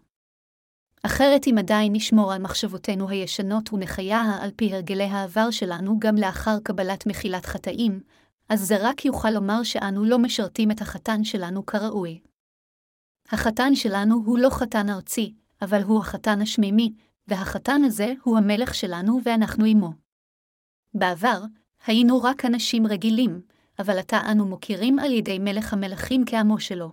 אחרת 1.02 1.46
אם 1.46 1.54
עדיין 1.58 1.92
נשמור 1.92 2.32
על 2.32 2.42
מחשבותינו 2.42 3.08
הישנות 3.08 3.72
ונחיה 3.72 4.38
על 4.40 4.50
פי 4.56 4.74
הרגלי 4.74 5.04
העבר 5.04 5.50
שלנו 5.50 5.98
גם 5.98 6.16
לאחר 6.16 6.58
קבלת 6.62 7.06
מחילת 7.06 7.46
חטאים, 7.46 8.00
אז 8.48 8.60
זה 8.60 8.76
רק 8.80 9.04
יוכל 9.04 9.30
לומר 9.30 9.62
שאנו 9.62 10.04
לא 10.04 10.18
משרתים 10.18 10.70
את 10.70 10.80
החתן 10.80 11.24
שלנו 11.24 11.66
כראוי. 11.66 12.20
החתן 13.30 13.74
שלנו 13.74 14.22
הוא 14.26 14.38
לא 14.38 14.50
חתן 14.50 14.90
ארצי, 14.90 15.34
אבל 15.62 15.82
הוא 15.82 16.00
החתן 16.00 16.42
השמימי, 16.42 16.92
והחתן 17.28 17.84
הזה 17.84 18.12
הוא 18.22 18.38
המלך 18.38 18.74
שלנו 18.74 19.20
ואנחנו 19.24 19.64
עמו. 19.64 19.92
בעבר, 20.94 21.42
היינו 21.86 22.22
רק 22.22 22.44
אנשים 22.44 22.86
רגילים, 22.86 23.40
אבל 23.78 23.98
עתה 23.98 24.20
אנו 24.30 24.46
מוכירים 24.46 24.98
על 24.98 25.12
ידי 25.12 25.38
מלך 25.38 25.72
המלכים 25.72 26.24
כעמו 26.26 26.60
שלו. 26.60 26.92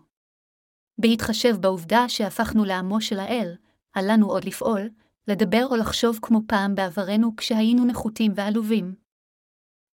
בהתחשב 0.97 1.55
בעובדה 1.59 2.09
שהפכנו 2.09 2.65
לעמו 2.65 3.01
של 3.01 3.19
האל, 3.19 3.55
אל 3.97 4.11
לנו 4.11 4.27
עוד 4.29 4.45
לפעול, 4.45 4.89
לדבר 5.27 5.65
או 5.69 5.75
לחשוב 5.75 6.19
כמו 6.21 6.41
פעם 6.47 6.75
בעברנו 6.75 7.35
כשהיינו 7.35 7.85
נחותים 7.85 8.31
ועלובים. 8.35 8.95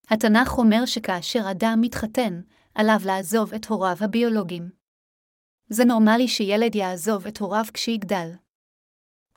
התנ"ך 0.10 0.58
אומר 0.58 0.86
שכאשר 0.86 1.52
אדם 1.52 1.78
מתחתן, 1.82 2.42
עליו 2.76 3.00
לעזוב 3.06 3.54
את 3.54 3.66
הוריו 3.66 3.98
הביולוגיים. 4.02 4.70
זה 5.70 5.86
נורמלי 5.86 6.28
שילד 6.28 6.76
יעזוב 6.76 7.28
את 7.28 7.38
הוריו 7.38 7.66
כשיגדל. 7.74 8.30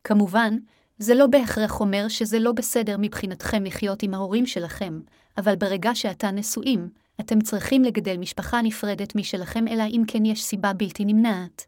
כמובן, 0.04 0.56
זה 0.98 1.14
לא 1.14 1.26
בהכרח 1.26 1.80
אומר 1.80 2.08
שזה 2.08 2.38
לא 2.38 2.52
בסדר 2.52 2.96
מבחינתכם 2.98 3.64
לחיות 3.64 4.02
עם 4.02 4.14
ההורים 4.14 4.46
שלכם, 4.46 5.00
אבל 5.38 5.56
ברגע 5.56 5.94
שאתה 5.94 6.30
נשואים, 6.30 6.90
אתם 7.20 7.40
צריכים 7.40 7.82
לגדל 7.82 8.16
משפחה 8.16 8.62
נפרדת 8.62 9.16
משלכם 9.16 9.68
אלא 9.68 9.82
אם 9.82 10.02
כן 10.08 10.24
יש 10.24 10.44
סיבה 10.44 10.72
בלתי 10.72 11.04
נמנעת. 11.04 11.66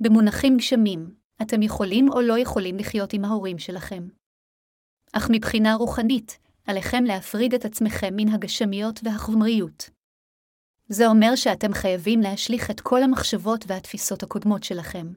במונחים 0.00 0.56
גשמים, 0.56 1.14
אתם 1.42 1.62
יכולים 1.62 2.08
או 2.08 2.20
לא 2.20 2.38
יכולים 2.38 2.76
לחיות 2.76 3.12
עם 3.12 3.24
ההורים 3.24 3.58
שלכם. 3.58 4.08
אך 5.12 5.28
מבחינה 5.30 5.74
רוחנית, 5.74 6.38
עליכם 6.66 7.04
להפריד 7.04 7.54
את 7.54 7.64
עצמכם 7.64 8.16
מן 8.16 8.28
הגשמיות 8.28 9.00
והחומריות. 9.02 9.90
זה 10.88 11.06
אומר 11.06 11.36
שאתם 11.36 11.72
חייבים 11.72 12.20
להשליך 12.20 12.70
את 12.70 12.80
כל 12.80 13.02
המחשבות 13.02 13.64
והתפיסות 13.66 14.22
הקודמות 14.22 14.64
שלכם. 14.64 15.12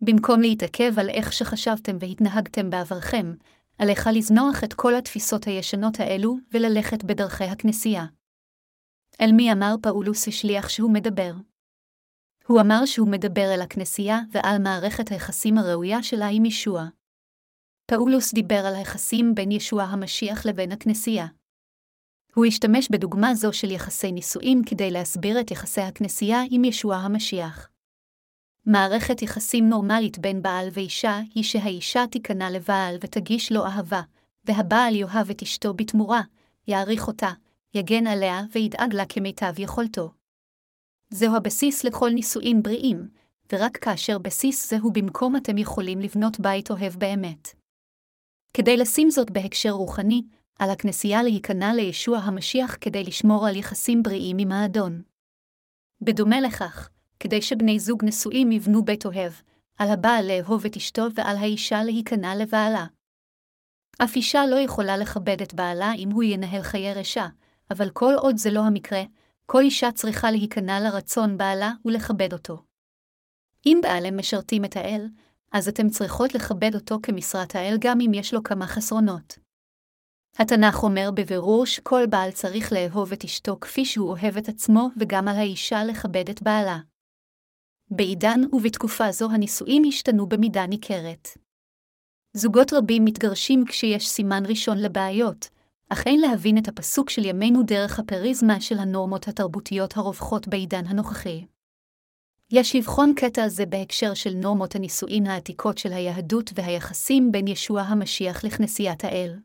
במקום 0.00 0.40
להתעכב 0.40 0.98
על 0.98 1.08
איך 1.08 1.32
שחשבתם 1.32 1.96
והתנהגתם 2.00 2.70
בעברכם, 2.70 3.34
עליך 3.78 4.08
לזנוח 4.14 4.64
את 4.64 4.74
כל 4.74 4.94
התפיסות 4.94 5.44
הישנות 5.44 6.00
האלו 6.00 6.36
וללכת 6.52 7.04
בדרכי 7.04 7.44
הכנסייה. 7.44 8.04
אל 9.20 9.32
מי 9.32 9.52
אמר 9.52 9.74
פאולוס 9.82 10.28
השליח 10.28 10.68
שהוא 10.68 10.92
מדבר? 10.92 11.32
הוא 12.46 12.60
אמר 12.60 12.86
שהוא 12.86 13.08
מדבר 13.08 13.54
אל 13.54 13.60
הכנסייה 13.60 14.20
ועל 14.30 14.58
מערכת 14.58 15.08
היחסים 15.08 15.58
הראויה 15.58 16.02
שלה 16.02 16.26
עם 16.26 16.44
ישוע. 16.44 16.86
פאולוס 17.86 18.34
דיבר 18.34 18.66
על 18.66 18.74
היחסים 18.74 19.34
בין 19.34 19.50
ישוע 19.50 19.82
המשיח 19.82 20.46
לבין 20.46 20.72
הכנסייה. 20.72 21.26
הוא 22.34 22.44
השתמש 22.44 22.88
בדוגמה 22.90 23.34
זו 23.34 23.52
של 23.52 23.70
יחסי 23.70 24.12
נישואים 24.12 24.62
כדי 24.66 24.90
להסביר 24.90 25.40
את 25.40 25.50
יחסי 25.50 25.80
הכנסייה 25.80 26.40
עם 26.50 26.64
ישוע 26.64 26.96
המשיח. 26.96 27.68
מערכת 28.66 29.22
יחסים 29.22 29.68
נורמלית 29.68 30.18
בין 30.18 30.42
בעל 30.42 30.68
ואישה 30.72 31.20
היא 31.34 31.44
שהאישה 31.44 32.04
תיכנע 32.10 32.50
לבעל 32.50 32.96
ותגיש 33.00 33.52
לו 33.52 33.66
אהבה, 33.66 34.02
והבעל 34.44 34.94
יאהב 34.94 35.30
את 35.30 35.42
אשתו 35.42 35.74
בתמורה, 35.74 36.20
יעריך 36.68 37.06
אותה, 37.06 37.30
יגן 37.74 38.06
עליה 38.06 38.40
וידאג 38.52 38.94
לה 38.94 39.06
כמיטב 39.06 39.52
יכולתו. 39.58 40.21
זהו 41.14 41.36
הבסיס 41.36 41.84
לכל 41.84 42.10
נישואים 42.10 42.62
בריאים, 42.62 43.08
ורק 43.52 43.76
כאשר 43.76 44.18
בסיס 44.18 44.70
זהו 44.70 44.92
במקום 44.92 45.36
אתם 45.36 45.58
יכולים 45.58 46.00
לבנות 46.00 46.40
בית 46.40 46.70
אוהב 46.70 46.92
באמת. 46.98 47.48
כדי 48.54 48.76
לשים 48.76 49.10
זאת 49.10 49.30
בהקשר 49.30 49.70
רוחני, 49.70 50.22
על 50.58 50.70
הכנסייה 50.70 51.22
להיכנע 51.22 51.74
לישוע 51.74 52.18
המשיח 52.18 52.76
כדי 52.80 53.04
לשמור 53.04 53.46
על 53.46 53.56
יחסים 53.56 54.02
בריאים 54.02 54.36
עם 54.38 54.52
האדון. 54.52 55.02
בדומה 56.00 56.40
לכך, 56.40 56.88
כדי 57.20 57.42
שבני 57.42 57.78
זוג 57.78 58.04
נשואים 58.04 58.52
יבנו 58.52 58.84
בית 58.84 59.06
אוהב, 59.06 59.32
על 59.78 59.88
הבעל 59.88 60.26
לאהוב 60.28 60.64
את 60.66 60.76
אשתו 60.76 61.06
ועל 61.14 61.36
האישה 61.36 61.84
להיכנע 61.84 62.34
לבעלה. 62.34 62.86
אף 64.04 64.16
אישה 64.16 64.46
לא 64.46 64.56
יכולה 64.56 64.96
לכבד 64.96 65.42
את 65.42 65.54
בעלה 65.54 65.92
אם 65.92 66.10
הוא 66.10 66.22
ינהל 66.22 66.62
חיי 66.62 66.94
רשע, 66.94 67.26
אבל 67.70 67.90
כל 67.90 68.14
עוד 68.18 68.36
זה 68.36 68.50
לא 68.50 68.60
המקרה, 68.60 69.02
כל 69.52 69.62
אישה 69.62 69.92
צריכה 69.92 70.30
להיכנע 70.30 70.80
לרצון 70.80 71.38
בעלה 71.38 71.72
ולכבד 71.84 72.32
אותו. 72.32 72.62
אם 73.66 73.78
בעלם 73.82 74.18
משרתים 74.18 74.64
את 74.64 74.76
האל, 74.76 75.06
אז 75.52 75.68
אתם 75.68 75.88
צריכות 75.88 76.34
לכבד 76.34 76.74
אותו 76.74 76.98
כמשרת 77.02 77.54
האל 77.54 77.76
גם 77.80 77.98
אם 78.00 78.14
יש 78.14 78.34
לו 78.34 78.42
כמה 78.42 78.66
חסרונות. 78.66 79.38
התנ"ך 80.38 80.82
אומר 80.82 81.10
בבירור 81.14 81.66
שכל 81.66 82.02
בעל 82.10 82.30
צריך 82.30 82.72
לאהוב 82.72 83.12
את 83.12 83.24
אשתו 83.24 83.56
כפי 83.60 83.84
שהוא 83.84 84.08
אוהב 84.08 84.36
את 84.36 84.48
עצמו, 84.48 84.88
וגם 85.00 85.28
על 85.28 85.36
האישה 85.36 85.84
לכבד 85.84 86.30
את 86.30 86.42
בעלה. 86.42 86.78
בעידן 87.90 88.40
ובתקופה 88.52 89.12
זו 89.12 89.30
הנישואים 89.30 89.82
השתנו 89.88 90.28
במידה 90.28 90.66
ניכרת. 90.66 91.28
זוגות 92.32 92.72
רבים 92.72 93.04
מתגרשים 93.04 93.64
כשיש 93.68 94.08
סימן 94.08 94.42
ראשון 94.48 94.78
לבעיות, 94.78 95.48
אך 95.92 96.06
אין 96.06 96.20
להבין 96.20 96.58
את 96.58 96.68
הפסוק 96.68 97.10
של 97.10 97.24
ימינו 97.24 97.62
דרך 97.62 97.98
הפריזמה 97.98 98.60
של 98.60 98.78
הנורמות 98.78 99.28
התרבותיות 99.28 99.96
הרווחות 99.96 100.48
בעידן 100.48 100.86
הנוכחי. 100.86 101.44
יש 102.50 102.76
לבחון 102.76 103.12
קטע 103.16 103.48
זה 103.48 103.66
בהקשר 103.66 104.14
של 104.14 104.34
נורמות 104.34 104.74
הנישואין 104.74 105.26
העתיקות 105.26 105.78
של 105.78 105.92
היהדות 105.92 106.50
והיחסים 106.54 107.32
בין 107.32 107.48
ישוע 107.48 107.82
המשיח 107.82 108.44
לכנסיית 108.44 109.04
האל. 109.04 109.38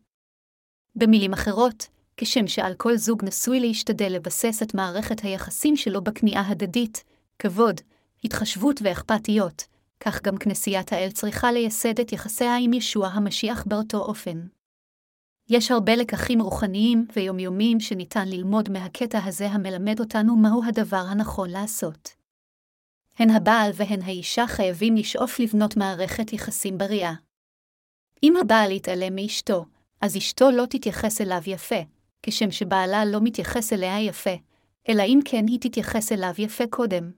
במילים 0.96 1.34
אחרות, 1.34 1.88
כשם 2.18 2.48
שעל 2.48 2.74
כל 2.74 2.98
זוג 2.98 3.26
נשוי 3.26 3.60
להשתדל 3.60 4.10
לבסס 4.10 4.64
את 4.64 4.74
מערכת 4.74 5.20
היחסים 5.20 5.76
שלו 5.76 6.04
בכניעה 6.04 6.50
הדדית, 6.50 7.04
כבוד, 7.40 7.82
התחשבות 8.24 8.80
ואכפתיות, 8.84 9.64
כך 10.00 10.22
גם 10.22 10.38
כנסיית 10.38 10.94
האל 10.94 11.12
צריכה 11.12 11.52
לייסד 11.52 12.00
את 12.00 12.12
יחסיה 12.12 12.58
עם 12.58 12.74
ישוע 12.74 13.08
המשיח 13.08 13.64
באותו 13.68 13.98
אופן. 13.98 14.57
יש 15.50 15.72
הרבה 15.72 15.96
לקחים 15.96 16.42
רוחניים 16.42 17.08
ויומיומיים 17.16 17.80
שניתן 17.80 18.28
ללמוד 18.28 18.70
מהקטע 18.70 19.20
הזה 19.24 19.48
המלמד 19.48 20.00
אותנו 20.00 20.36
מהו 20.36 20.64
הדבר 20.64 21.04
הנכון 21.10 21.50
לעשות. 21.50 22.10
הן 23.20 23.30
הבעל 23.30 23.72
והן 23.74 24.02
האישה 24.02 24.48
חייבים 24.48 24.96
לשאוף 24.96 25.40
לבנות 25.40 25.78
מערכת 25.78 26.34
יחסים 26.34 26.78
בריאה. 26.78 27.14
אם 28.24 28.34
הבעל 28.42 28.72
יתעלם 28.72 29.16
מאשתו, 29.16 29.66
אז 30.02 30.18
אשתו 30.18 30.52
לא 30.52 30.66
תתייחס 30.66 31.22
אליו 31.22 31.42
יפה, 31.48 31.82
כשם 32.24 32.52
שבעלה 32.52 33.06
לא 33.06 33.20
מתייחס 33.24 33.74
אליה 33.74 34.02
יפה, 34.02 34.36
אלא 34.90 35.04
אם 35.04 35.20
כן 35.26 35.46
היא 35.48 35.60
תתייחס 35.60 36.12
אליו 36.12 36.34
יפה 36.38 36.64
קודם. 36.70 37.12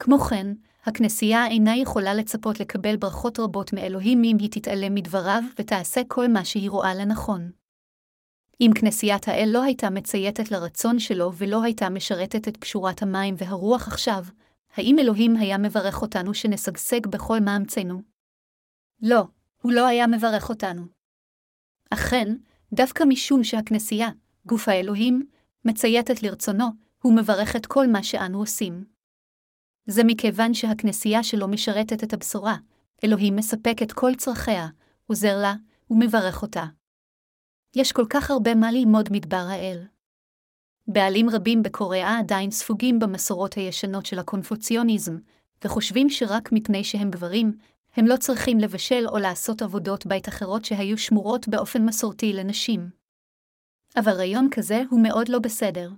כמו 0.00 0.18
כן, 0.18 0.46
הכנסייה 0.84 1.46
אינה 1.46 1.76
יכולה 1.76 2.14
לצפות 2.14 2.60
לקבל 2.60 2.96
ברכות 2.96 3.38
רבות 3.38 3.72
מאלוהים 3.72 4.22
אם 4.24 4.36
היא 4.40 4.50
תתעלם 4.50 4.94
מדבריו 4.94 5.42
ותעשה 5.58 6.00
כל 6.08 6.28
מה 6.28 6.44
שהיא 6.44 6.70
רואה 6.70 6.94
לנכון. 6.94 7.50
אם 8.60 8.70
כנסיית 8.74 9.28
האל 9.28 9.48
לא 9.52 9.62
הייתה 9.62 9.90
מצייתת 9.90 10.50
לרצון 10.50 10.98
שלו 10.98 11.32
ולא 11.36 11.62
הייתה 11.62 11.88
משרתת 11.88 12.48
את 12.48 12.56
פשורת 12.56 13.02
המים 13.02 13.34
והרוח 13.38 13.88
עכשיו, 13.88 14.24
האם 14.76 14.98
אלוהים 14.98 15.36
היה 15.36 15.58
מברך 15.58 16.02
אותנו 16.02 16.34
שנשגשג 16.34 17.06
בכל 17.06 17.40
מאמצינו? 17.40 18.02
לא, 19.02 19.24
הוא 19.62 19.72
לא 19.72 19.86
היה 19.86 20.06
מברך 20.06 20.48
אותנו. 20.48 20.82
אכן, 21.90 22.36
דווקא 22.72 23.04
משום 23.04 23.44
שהכנסייה, 23.44 24.08
גוף 24.46 24.68
האלוהים, 24.68 25.26
מצייתת 25.64 26.22
לרצונו, 26.22 26.66
הוא 27.02 27.16
מברך 27.16 27.56
את 27.56 27.66
כל 27.66 27.86
מה 27.86 28.02
שאנו 28.02 28.38
עושים. 28.38 28.99
זה 29.90 30.04
מכיוון 30.04 30.54
שהכנסייה 30.54 31.22
שלו 31.22 31.48
משרתת 31.48 32.04
את 32.04 32.12
הבשורה, 32.12 32.56
אלוהים 33.04 33.36
מספק 33.36 33.76
את 33.82 33.92
כל 33.92 34.14
צרכיה, 34.14 34.68
עוזר 35.06 35.38
לה 35.42 35.54
ומברך 35.90 36.42
אותה. 36.42 36.64
יש 37.76 37.92
כל 37.92 38.04
כך 38.10 38.30
הרבה 38.30 38.54
מה 38.54 38.72
ללמוד 38.72 39.08
מדבר 39.12 39.46
האל. 39.48 39.86
בעלים 40.86 41.30
רבים 41.30 41.62
בקוריאה 41.62 42.18
עדיין 42.18 42.50
ספוגים 42.50 42.98
במסורות 42.98 43.54
הישנות 43.54 44.06
של 44.06 44.18
הקונפוציוניזם, 44.18 45.18
וחושבים 45.64 46.10
שרק 46.10 46.52
מפני 46.52 46.84
שהם 46.84 47.10
גברים, 47.10 47.52
הם 47.96 48.06
לא 48.06 48.16
צריכים 48.16 48.58
לבשל 48.58 49.04
או 49.08 49.18
לעשות 49.18 49.62
עבודות 49.62 50.06
בית 50.06 50.28
אחרות 50.28 50.64
שהיו 50.64 50.98
שמורות 50.98 51.48
באופן 51.48 51.84
מסורתי 51.84 52.32
לנשים. 52.32 52.90
אבל 53.96 54.12
רעיון 54.12 54.48
כזה 54.50 54.82
הוא 54.90 55.02
מאוד 55.02 55.28
לא 55.28 55.38
בסדר. 55.38 55.90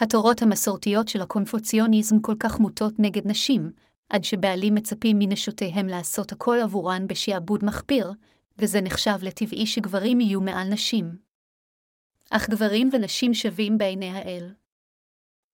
התורות 0.00 0.42
המסורתיות 0.42 1.08
של 1.08 1.22
הקונפוציוניזם 1.22 2.20
כל 2.20 2.34
כך 2.40 2.60
מוטות 2.60 2.94
נגד 2.98 3.26
נשים, 3.26 3.72
עד 4.08 4.24
שבעלים 4.24 4.74
מצפים 4.74 5.18
מנשותיהם 5.18 5.86
לעשות 5.86 6.32
הכל 6.32 6.58
עבורן 6.62 7.06
בשעבוד 7.06 7.64
מחפיר, 7.64 8.12
וזה 8.58 8.80
נחשב 8.80 9.16
לטבעי 9.22 9.66
שגברים 9.66 10.20
יהיו 10.20 10.40
מעל 10.40 10.68
נשים. 10.68 11.16
אך 12.30 12.50
גברים 12.50 12.90
ונשים 12.92 13.34
שווים 13.34 13.78
בעיני 13.78 14.10
האל. 14.10 14.54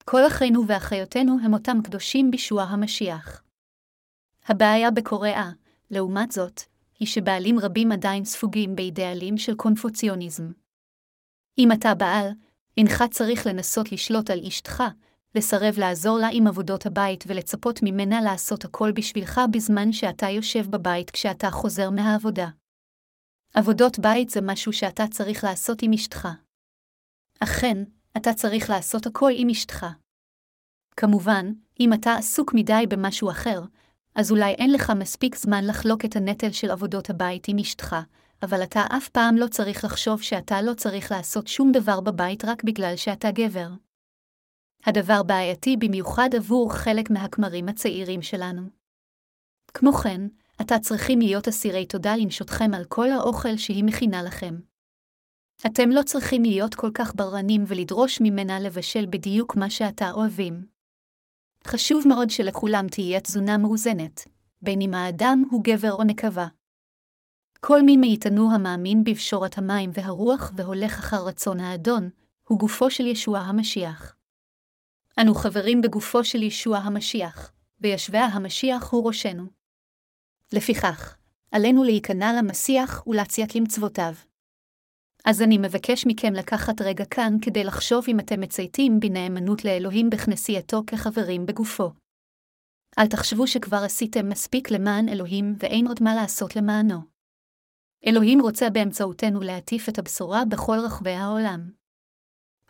כל 0.04 0.26
אחינו 0.26 0.66
ואחיותינו 0.66 1.36
הם 1.42 1.54
אותם 1.54 1.78
קדושים 1.84 2.30
בישוע 2.30 2.62
המשיח. 2.62 3.42
הבעיה 4.48 4.90
בקוריאה, 4.90 5.50
לעומת 5.90 6.32
זאת, 6.32 6.60
היא 6.98 7.08
שבעלים 7.08 7.58
רבים 7.58 7.92
עדיין 7.92 8.24
ספוגים 8.24 8.76
באידאלים 8.76 9.38
של 9.38 9.54
קונפוציוניזם. 9.54 10.52
אם 11.58 11.72
אתה 11.72 11.94
בעל, 11.94 12.30
אינך 12.76 13.04
צריך 13.10 13.46
לנסות 13.46 13.92
לשלוט 13.92 14.30
על 14.30 14.40
אשתך, 14.48 14.82
לסרב 15.34 15.78
לעזור 15.78 16.18
לה 16.18 16.28
עם 16.32 16.46
עבודות 16.46 16.86
הבית 16.86 17.24
ולצפות 17.26 17.80
ממנה 17.82 18.20
לעשות 18.20 18.64
הכל 18.64 18.92
בשבילך 18.92 19.40
בזמן 19.52 19.92
שאתה 19.92 20.28
יושב 20.28 20.70
בבית 20.70 21.10
כשאתה 21.10 21.50
חוזר 21.50 21.90
מהעבודה. 21.90 22.48
עבודות 23.54 23.98
בית 23.98 24.30
זה 24.30 24.40
משהו 24.42 24.72
שאתה 24.72 25.04
צריך 25.10 25.44
לעשות 25.44 25.82
עם 25.82 25.92
אשתך. 25.92 26.28
אכן, 27.40 27.84
אתה 28.16 28.34
צריך 28.34 28.70
לעשות 28.70 29.06
הכל 29.06 29.30
עם 29.34 29.48
אשתך. 29.48 29.86
כמובן, 30.96 31.52
אם 31.80 31.92
אתה 31.92 32.14
עסוק 32.14 32.54
מדי 32.54 32.84
במשהו 32.88 33.30
אחר, 33.30 33.62
אז 34.14 34.30
אולי 34.30 34.52
אין 34.52 34.72
לך 34.72 34.92
מספיק 34.98 35.36
זמן 35.36 35.64
לחלוק 35.64 36.04
את 36.04 36.16
הנטל 36.16 36.52
של 36.52 36.70
עבודות 36.70 37.10
הבית 37.10 37.48
עם 37.48 37.58
אשתך, 37.58 37.96
אבל 38.42 38.62
אתה 38.62 38.80
אף 38.96 39.08
פעם 39.08 39.36
לא 39.36 39.46
צריך 39.46 39.84
לחשוב 39.84 40.22
שאתה 40.22 40.62
לא 40.62 40.74
צריך 40.74 41.12
לעשות 41.12 41.46
שום 41.46 41.72
דבר 41.72 42.00
בבית 42.00 42.44
רק 42.44 42.64
בגלל 42.64 42.96
שאתה 42.96 43.30
גבר. 43.30 43.68
הדבר 44.84 45.22
בעייתי 45.22 45.76
במיוחד 45.76 46.28
עבור 46.36 46.72
חלק 46.74 47.10
מהכמרים 47.10 47.68
הצעירים 47.68 48.22
שלנו. 48.22 48.62
כמו 49.74 49.92
כן, 49.92 50.20
אתה 50.60 50.78
צריכים 50.78 51.18
להיות 51.18 51.48
אסירי 51.48 51.86
תודה 51.86 52.16
לנשותכם 52.16 52.74
על 52.74 52.84
כל 52.84 53.10
האוכל 53.10 53.56
שהיא 53.56 53.84
מכינה 53.84 54.22
לכם. 54.22 54.54
אתם 55.66 55.90
לא 55.90 56.02
צריכים 56.02 56.42
להיות 56.42 56.74
כל 56.74 56.90
כך 56.94 57.14
בררנים 57.14 57.64
ולדרוש 57.66 58.20
ממנה 58.20 58.60
לבשל 58.60 59.06
בדיוק 59.10 59.56
מה 59.56 59.70
שאתה 59.70 60.10
אוהבים. 60.10 60.66
חשוב 61.66 62.08
מאוד 62.08 62.30
שלכולם 62.30 62.88
תהיה 62.88 63.20
תזונה 63.20 63.58
מאוזנת, 63.58 64.28
בין 64.62 64.80
אם 64.80 64.94
האדם 64.94 65.44
הוא 65.50 65.64
גבר 65.64 65.92
או 65.92 66.04
נקבה. 66.04 66.46
כל 67.68 67.82
מי 67.82 67.96
מאיתנו 67.96 68.54
המאמין 68.54 69.04
בפשורת 69.04 69.58
המים 69.58 69.90
והרוח 69.94 70.52
והולך 70.56 70.98
אחר 70.98 71.26
רצון 71.26 71.60
האדון, 71.60 72.10
הוא 72.48 72.58
גופו 72.58 72.90
של 72.90 73.06
ישוע 73.06 73.38
המשיח. 73.38 74.16
אנו 75.20 75.34
חברים 75.34 75.82
בגופו 75.82 76.24
של 76.24 76.42
ישוע 76.42 76.78
המשיח, 76.78 77.52
וישביה 77.80 78.24
המשיח 78.24 78.92
הוא 78.92 79.06
ראשנו. 79.06 79.46
לפיכך, 80.52 81.16
עלינו 81.50 81.84
להיכנע 81.84 82.32
למשיח 82.38 83.06
ולהציית 83.06 83.54
למצוותיו. 83.54 84.12
אז 85.24 85.42
אני 85.42 85.58
מבקש 85.58 86.06
מכם 86.06 86.32
לקחת 86.32 86.80
רגע 86.80 87.04
כאן 87.04 87.36
כדי 87.42 87.64
לחשוב 87.64 88.04
אם 88.08 88.20
אתם 88.20 88.40
מצייתים 88.40 89.00
בנאמנות 89.00 89.64
לאלוהים 89.64 90.10
בכנסייתו 90.10 90.82
כחברים 90.86 91.46
בגופו. 91.46 91.90
אל 92.98 93.06
תחשבו 93.06 93.46
שכבר 93.46 93.82
עשיתם 93.84 94.28
מספיק 94.28 94.70
למען 94.70 95.08
אלוהים 95.08 95.54
ואין 95.58 95.86
עוד 95.86 96.02
מה 96.02 96.14
לעשות 96.14 96.56
למענו. 96.56 97.15
אלוהים 98.06 98.40
רוצה 98.40 98.70
באמצעותנו 98.70 99.40
להטיף 99.40 99.88
את 99.88 99.98
הבשורה 99.98 100.44
בכל 100.44 100.76
רחבי 100.84 101.10
העולם. 101.10 101.70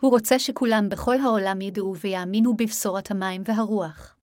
הוא 0.01 0.11
רוצה 0.11 0.39
שכולם 0.39 0.89
בכל 0.89 1.17
העולם 1.21 1.61
ידעו 1.61 1.97
ויאמינו 1.97 2.57
בבשורת 2.57 3.11
המים 3.11 3.43
והרוח. 3.45 4.17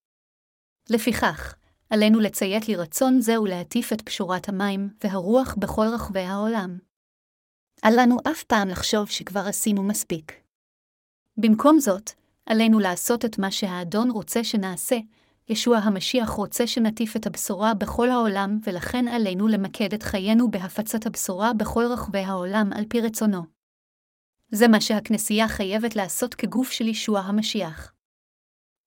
לפיכך, 0.90 1.56
עלינו 1.90 2.20
לציית 2.20 2.70
לרצון 2.70 3.22
זה 3.22 3.42
ולהטיף 3.42 3.94
את 3.94 4.02
פשורת 4.02 4.50
המים 4.50 4.90
והרוח 5.04 5.56
בכל 5.60 5.86
רחבי 5.94 6.20
העולם. 6.20 6.78
אל 7.86 7.94
לנו 8.00 8.18
אף 8.32 8.44
פעם 8.44 8.68
לחשוב 8.68 9.10
שכבר 9.10 9.44
עשינו 9.48 9.84
מספיק. 9.84 10.32
במקום 11.38 11.80
זאת, 11.80 12.10
עלינו 12.46 12.80
לעשות 12.80 13.26
את 13.26 13.40
מה 13.40 13.52
שהאדון 13.52 14.12
רוצה 14.12 14.44
שנעשה, 14.44 14.98
ישוע 15.50 15.78
המשיח 15.78 16.30
רוצה 16.30 16.68
שנטיף 16.68 17.16
את 17.16 17.28
הבשורה 17.28 17.74
בכל 17.74 18.10
העולם, 18.10 18.60
ולכן 18.64 19.08
עלינו 19.08 19.48
למקד 19.48 19.94
את 19.94 20.04
חיינו 20.04 20.52
בהפצת 20.52 21.06
הבשורה 21.06 21.54
בכל 21.54 21.86
רחבי 21.86 22.20
העולם 22.20 22.70
על 22.76 22.86
פי 22.90 23.02
רצונו. 23.02 23.42
זה 24.52 24.68
מה 24.68 24.82
שהכנסייה 24.82 25.48
חייבת 25.48 25.96
לעשות 25.96 26.36
כגוף 26.36 26.72
של 26.72 26.88
ישוע 26.88 27.20
המשיח. 27.20 27.94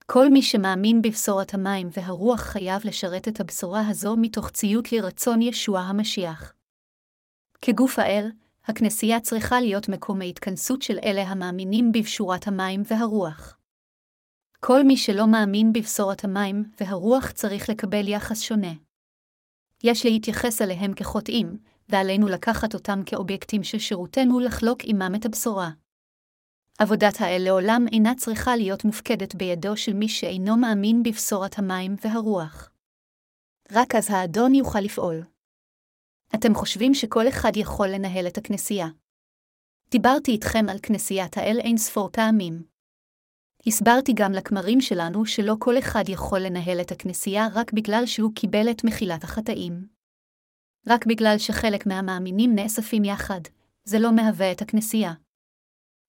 כל 0.06 0.28
מי 0.28 0.42
שמאמין 0.42 1.02
בבשורת 1.02 1.54
המים 1.54 1.88
והרוח 1.92 2.40
חייב 2.40 2.82
לשרת 2.84 3.28
את 3.28 3.40
הבשורה 3.40 3.88
הזו 3.88 4.16
מתוך 4.16 4.50
ציות 4.50 4.92
לרצון 4.92 5.42
ישוע 5.42 5.80
המשיח. 5.80 6.52
כגוף 7.62 7.98
האל, 7.98 8.30
הכנסייה 8.64 9.20
צריכה 9.20 9.60
להיות 9.60 9.88
מקום 9.88 10.20
ההתכנסות 10.20 10.82
של 10.82 10.98
אלה 11.04 11.22
המאמינים 11.22 11.92
בבשורת 11.92 12.46
המים 12.46 12.82
והרוח. 12.86 13.55
כל 14.60 14.84
מי 14.84 14.96
שלא 14.96 15.26
מאמין 15.26 15.72
בבשורת 15.72 16.24
המים 16.24 16.64
והרוח 16.80 17.30
צריך 17.30 17.70
לקבל 17.70 18.08
יחס 18.08 18.40
שונה. 18.40 18.72
יש 19.84 20.04
להתייחס 20.06 20.62
אליהם 20.62 20.94
כחוטאים, 20.94 21.58
ועלינו 21.88 22.28
לקחת 22.28 22.74
אותם 22.74 23.00
כאובייקטים 23.06 23.64
של 23.64 23.78
שירותנו 23.78 24.40
לחלוק 24.40 24.78
עמם 24.84 25.12
את 25.14 25.24
הבשורה. 25.24 25.70
עבודת 26.78 27.20
האל 27.20 27.42
לעולם 27.44 27.84
אינה 27.92 28.14
צריכה 28.14 28.56
להיות 28.56 28.84
מופקדת 28.84 29.34
בידו 29.34 29.76
של 29.76 29.92
מי 29.92 30.08
שאינו 30.08 30.56
מאמין 30.56 31.02
בבשורת 31.02 31.58
המים 31.58 31.96
והרוח. 32.04 32.70
רק 33.72 33.94
אז 33.94 34.10
האדון 34.10 34.54
יוכל 34.54 34.80
לפעול. 34.80 35.22
אתם 36.34 36.54
חושבים 36.54 36.94
שכל 36.94 37.28
אחד 37.28 37.56
יכול 37.56 37.88
לנהל 37.88 38.26
את 38.26 38.38
הכנסייה. 38.38 38.86
דיברתי 39.90 40.30
איתכם 40.30 40.64
על 40.70 40.78
כנסיית 40.82 41.36
האל 41.36 41.58
אין 41.60 41.76
ספור 41.76 42.08
פעמים. 42.12 42.75
הסברתי 43.66 44.12
גם 44.14 44.32
לכמרים 44.32 44.80
שלנו 44.80 45.26
שלא 45.26 45.56
כל 45.58 45.78
אחד 45.78 46.08
יכול 46.08 46.40
לנהל 46.40 46.80
את 46.80 46.92
הכנסייה 46.92 47.46
רק 47.54 47.72
בגלל 47.72 48.06
שהוא 48.06 48.32
קיבל 48.34 48.70
את 48.70 48.84
מחילת 48.84 49.24
החטאים. 49.24 49.86
רק 50.86 51.06
בגלל 51.06 51.38
שחלק 51.38 51.86
מהמאמינים 51.86 52.54
נאספים 52.54 53.04
יחד, 53.04 53.40
זה 53.84 53.98
לא 53.98 54.12
מהווה 54.12 54.52
את 54.52 54.62
הכנסייה. 54.62 55.12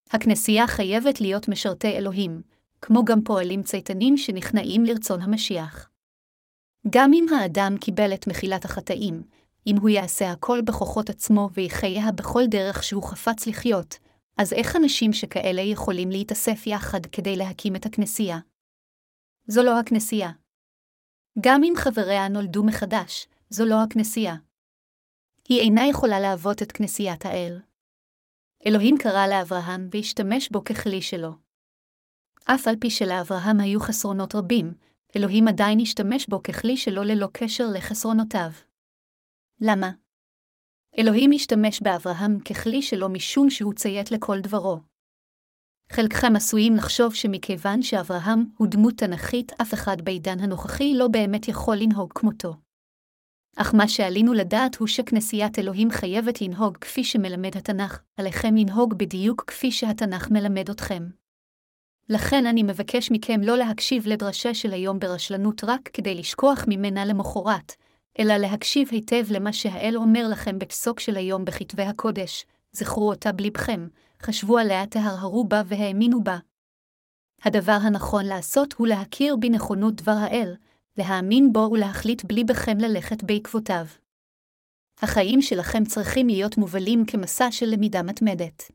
הכנסייה 0.10 0.68
חייבת 0.68 1.22
להיות 1.22 1.48
משרתי 1.48 1.88
אלוהים, 1.88 2.42
כמו 2.82 3.06
גם 3.06 3.22
פועלים 3.22 3.64
צייתנים 3.64 4.18
שנכנעים 4.18 4.86
לרצון 4.86 5.22
המשיח. 5.22 5.90
גם 6.90 7.12
אם 7.14 7.26
האדם 7.34 7.76
קיבל 7.82 8.14
את 8.14 8.28
מחילת 8.28 8.66
החטאים, 8.66 9.24
אם 9.68 9.76
הוא 9.82 9.90
יעשה 9.90 10.32
הכל 10.32 10.62
בכוחות 10.62 11.10
עצמו 11.10 11.50
ויחיה 11.54 12.12
בכל 12.12 12.44
דרך 12.48 12.84
שהוא 12.84 13.04
חפץ 13.04 13.48
לחיות, 13.48 13.98
אז 14.38 14.54
איך 14.54 14.76
אנשים 14.76 15.14
שכאלה 15.14 15.62
יכולים 15.62 16.10
להתאסף 16.10 16.68
יחד 16.68 17.06
כדי 17.06 17.36
להקים 17.36 17.76
את 17.76 17.86
הכנסייה? 17.86 18.38
זו 19.48 19.64
לא 19.64 19.80
הכנסייה. 19.80 20.32
גם 21.40 21.62
אם 21.64 21.74
חבריה 21.78 22.28
נולדו 22.28 22.64
מחדש, 22.64 23.28
זו 23.50 23.66
לא 23.66 23.76
הכנסייה. 23.84 24.36
היא 25.50 25.62
אינה 25.62 25.82
יכולה 25.90 26.20
להוות 26.20 26.62
את 26.62 26.72
כנסיית 26.72 27.26
האל. 27.26 27.62
אלוהים 28.68 28.96
קרא 29.04 29.28
לאברהם 29.28 29.90
והשתמש 29.92 30.50
בו 30.52 30.64
ככלי 30.64 31.02
שלו. 31.02 31.32
אף 32.44 32.68
על 32.68 32.76
פי 32.82 32.90
שלאברהם 32.90 33.60
היו 33.60 33.80
חסרונות 33.80 34.36
רבים, 34.36 34.74
אלוהים 35.16 35.48
עדיין 35.48 35.80
השתמש 35.82 36.28
בו 36.30 36.44
ככלי 36.44 36.78
שלו 36.78 37.04
ללא 37.04 37.28
קשר 37.34 37.64
לחסרונותיו. 37.74 38.52
למה? 39.62 39.92
אלוהים 41.00 41.32
השתמש 41.32 41.82
באברהם 41.82 42.40
ככלי 42.40 42.82
שלו 42.82 43.10
משום 43.10 43.50
שהוא 43.50 43.74
ציית 43.74 44.12
לכל 44.12 44.40
דברו. 44.40 44.80
חלקכם 45.92 46.36
עשויים 46.36 46.76
לחשוב 46.76 47.14
שמכיוון 47.14 47.82
שאברהם 47.82 48.46
הוא 48.58 48.68
דמות 48.68 48.94
תנכית, 48.98 49.52
אף 49.62 49.74
אחד 49.74 50.02
בעידן 50.02 50.40
הנוכחי 50.40 50.94
לא 50.94 51.08
באמת 51.08 51.48
יכול 51.48 51.76
לנהוג 51.76 52.14
כמותו. 52.14 52.54
אך 53.58 53.74
מה 53.74 53.88
שעלינו 53.88 54.34
לדעת 54.34 54.76
הוא 54.76 54.88
שכנסיית 54.88 55.60
אלוהים 55.60 55.92
חייבת 55.92 56.42
לנהוג 56.42 56.78
כפי 56.78 57.04
שמלמד 57.04 57.58
התנ"ך, 57.58 58.02
עליכם 58.18 58.56
לנהוג 58.56 58.94
בדיוק 58.94 59.44
כפי 59.48 59.72
שהתנ"ך 59.72 60.32
מלמד 60.32 60.70
אתכם. 60.70 61.04
לכן 62.10 62.46
אני 62.46 62.64
מבקש 62.64 63.12
מכם 63.12 63.42
לא 63.44 63.58
להקשיב 63.58 64.08
לדרשה 64.08 64.54
של 64.54 64.74
היום 64.74 65.00
ברשלנות 65.00 65.64
רק 65.64 65.90
כדי 65.94 66.16
לשכוח 66.16 66.66
ממנה 66.68 67.06
למחרת, 67.06 67.76
אלא 68.20 68.38
להקשיב 68.38 68.88
היטב 68.92 69.32
למה 69.32 69.54
שהאל 69.54 69.94
אומר 69.96 70.28
לכם 70.32 70.60
בפסוק 70.60 71.00
של 71.00 71.16
היום 71.16 71.46
בכתבי 71.46 71.84
הקודש, 71.84 72.46
זכרו 72.72 73.10
אותה 73.10 73.32
בלבכם, 73.32 73.88
חשבו 74.22 74.58
עליה 74.58 74.88
תהרהרו 74.88 75.48
בה 75.48 75.62
והאמינו 75.66 76.24
בה. 76.24 76.38
הדבר 77.44 77.78
הנכון 77.82 78.26
לעשות 78.26 78.74
הוא 78.74 78.88
להכיר 78.88 79.36
בנכונות 79.36 79.96
דבר 79.96 80.16
האל, 80.20 80.56
להאמין 80.98 81.54
בו 81.54 81.70
ולהחליט 81.72 82.24
בלי 82.26 82.44
בכם 82.44 82.78
ללכת 82.78 83.24
בעקבותיו. 83.24 83.86
החיים 85.02 85.42
שלכם 85.42 85.84
צריכים 85.84 86.28
להיות 86.28 86.58
מובלים 86.58 87.06
כמסע 87.08 87.52
של 87.52 87.66
למידה 87.66 88.04
מתמדת. 88.04 88.72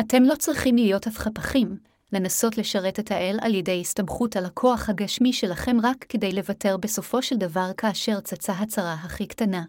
אתם 0.00 0.22
לא 0.22 0.34
צריכים 0.34 0.76
להיות 0.76 1.06
הפכפכים, 1.06 1.76
לנסות 2.14 2.58
לשרת 2.58 3.00
את 3.00 3.10
האל 3.10 3.38
על 3.42 3.54
ידי 3.54 3.80
הסתמכות 3.80 4.36
על 4.36 4.44
הכוח 4.44 4.88
הגשמי 4.88 5.32
שלכם 5.32 5.76
רק 5.82 6.04
כדי 6.08 6.32
לוותר 6.32 6.76
בסופו 6.76 7.22
של 7.22 7.36
דבר 7.36 7.70
כאשר 7.76 8.20
צצה 8.20 8.52
הצרה 8.52 8.94
הכי 8.94 9.26
קטנה. 9.26 9.64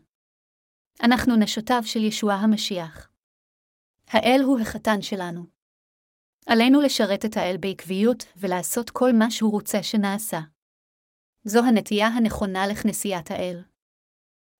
אנחנו 1.03 1.35
נשותיו 1.35 1.81
של 1.85 2.03
ישוע 2.03 2.33
המשיח. 2.33 3.09
האל 4.07 4.41
הוא 4.43 4.59
החתן 4.59 5.01
שלנו. 5.01 5.45
עלינו 6.45 6.81
לשרת 6.81 7.25
את 7.25 7.37
האל 7.37 7.57
בעקביות 7.59 8.25
ולעשות 8.37 8.89
כל 8.89 9.13
מה 9.13 9.31
שהוא 9.31 9.51
רוצה 9.51 9.83
שנעשה. 9.83 10.39
זו 11.43 11.59
הנטייה 11.59 12.07
הנכונה 12.07 12.67
לכנסיית 12.67 13.31
האל. 13.31 13.63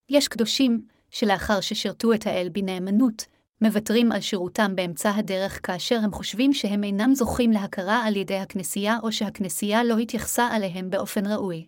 יש 0.10 0.28
קדושים, 0.28 0.88
שלאחר 1.10 1.62
ששירתו 1.62 2.14
את 2.14 2.28
האל 2.28 2.50
בנאמנות, 2.52 3.26
מוותרים 3.62 4.12
על 4.12 4.22
שירותם 4.22 4.76
באמצע 4.76 5.10
הדרך 5.16 5.60
כאשר 5.68 6.00
הם 6.04 6.12
חושבים 6.12 6.54
שהם 6.54 6.84
אינם 6.84 7.16
זוכים 7.16 7.52
להכרה 7.52 8.06
על 8.06 8.16
ידי 8.16 8.38
הכנסייה 8.38 8.98
או 9.04 9.12
שהכנסייה 9.12 9.84
לא 9.84 9.98
התייחסה 9.98 10.48
עליהם 10.48 10.90
באופן 10.90 11.26
ראוי. 11.26 11.66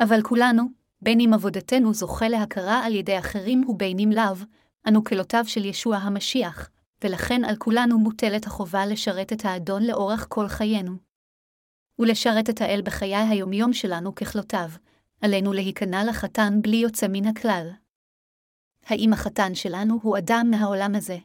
אבל 0.00 0.22
כולנו, 0.22 0.62
בין 1.02 1.20
אם 1.20 1.34
עבודתנו 1.34 1.94
זוכה 1.94 2.28
להכרה 2.28 2.86
על 2.86 2.94
ידי 2.94 3.18
אחרים 3.18 3.64
ובין 3.68 3.98
אם 3.98 4.10
לאו, 4.14 4.46
אנו 4.88 5.04
כלותיו 5.04 5.44
של 5.46 5.64
ישוע 5.64 5.96
המשיח, 5.96 6.70
ולכן 7.04 7.44
על 7.44 7.56
כולנו 7.56 7.98
מוטלת 7.98 8.46
החובה 8.46 8.86
לשרת 8.86 9.32
את 9.32 9.44
האדון 9.44 9.82
לאורך 9.82 10.26
כל 10.28 10.48
חיינו. 10.48 10.92
ולשרת 11.98 12.50
את 12.50 12.60
האל 12.60 12.82
בחיי 12.84 13.16
היומיום 13.16 13.72
שלנו 13.72 14.14
ככלותיו, 14.14 14.68
עלינו 15.20 15.52
להיכנע 15.52 16.04
לחתן 16.04 16.58
בלי 16.62 16.76
יוצא 16.76 17.06
מן 17.10 17.26
הכלל. 17.26 17.70
האם 18.84 19.12
החתן 19.12 19.54
שלנו 19.54 19.98
הוא 20.02 20.18
אדם 20.18 20.46
מהעולם 20.50 20.94
הזה? 20.94 21.18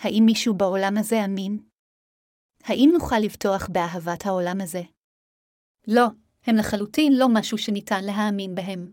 האם 0.00 0.22
מישהו 0.26 0.54
בעולם 0.54 0.94
הזה 0.98 1.24
אמין? 1.24 1.58
האם 2.64 2.90
נוכל 2.92 3.18
לבטוח 3.24 3.68
באהבת 3.72 4.26
העולם 4.26 4.60
הזה? 4.60 4.82
לא, 5.86 6.06
הם 6.42 6.56
לחלוטין 6.56 7.12
לא 7.18 7.26
משהו 7.34 7.58
שניתן 7.58 8.04
להאמין 8.04 8.54
בהם. 8.54 8.92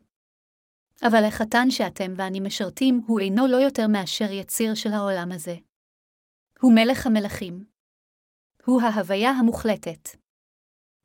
אבל 1.08 1.24
החתן 1.28 1.70
שאתם 1.70 2.14
ואני 2.18 2.40
משרתים 2.40 3.02
הוא 3.08 3.20
אינו 3.20 3.48
לא 3.48 3.58
יותר 3.58 3.88
מאשר 3.88 4.32
יציר 4.32 4.76
של 4.76 4.90
העולם 4.94 5.32
הזה. 5.32 5.56
הוא 6.62 6.74
מלך 6.76 7.08
המלכים. 7.08 7.66
הוא 8.66 8.82
ההוויה 8.82 9.30
המוחלטת. 9.30 10.10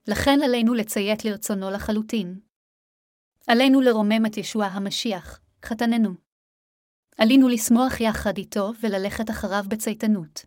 לכן 0.08 0.38
עלינו 0.44 0.74
לציית 0.74 1.24
לרצונו 1.24 1.70
לחלוטין. 1.70 2.40
עלינו 3.46 3.80
לרומם 3.80 4.26
את 4.26 4.36
ישוע 4.36 4.66
המשיח, 4.66 5.40
חתננו. 5.64 6.29
עלינו 7.18 7.48
לשמוח 7.48 8.00
יחד 8.00 8.36
איתו 8.38 8.72
וללכת 8.82 9.30
אחריו 9.30 9.64
בצייתנות. 9.68 10.46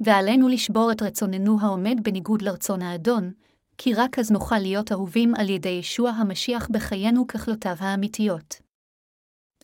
ועלינו 0.00 0.48
לשבור 0.48 0.92
את 0.92 1.02
רצוננו 1.02 1.60
העומד 1.60 1.96
בניגוד 2.02 2.42
לרצון 2.42 2.82
האדון, 2.82 3.32
כי 3.78 3.94
רק 3.94 4.18
אז 4.18 4.30
נוכל 4.30 4.58
להיות 4.58 4.92
אהובים 4.92 5.34
על 5.34 5.48
ידי 5.48 5.68
ישוע 5.68 6.10
המשיח 6.10 6.68
בחיינו 6.70 7.26
ככלותיו 7.26 7.76
האמיתיות. 7.78 8.54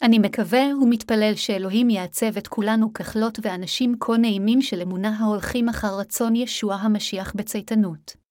אני 0.03 0.19
מקווה 0.19 0.63
ומתפלל 0.83 1.33
שאלוהים 1.37 1.91
יעצב 1.91 2.37
את 2.37 2.47
כולנו 2.47 2.93
ככלות 2.93 3.39
ואנשים 3.43 3.95
כה 4.01 4.17
נעימים 4.17 4.63
של 4.63 4.81
אמונה 4.81 5.17
ההולכים 5.19 5.69
אחר 5.69 5.99
רצון 5.99 6.37
ישוע 6.37 6.75
המשיח 6.75 7.33
בצייתנות. 7.37 8.26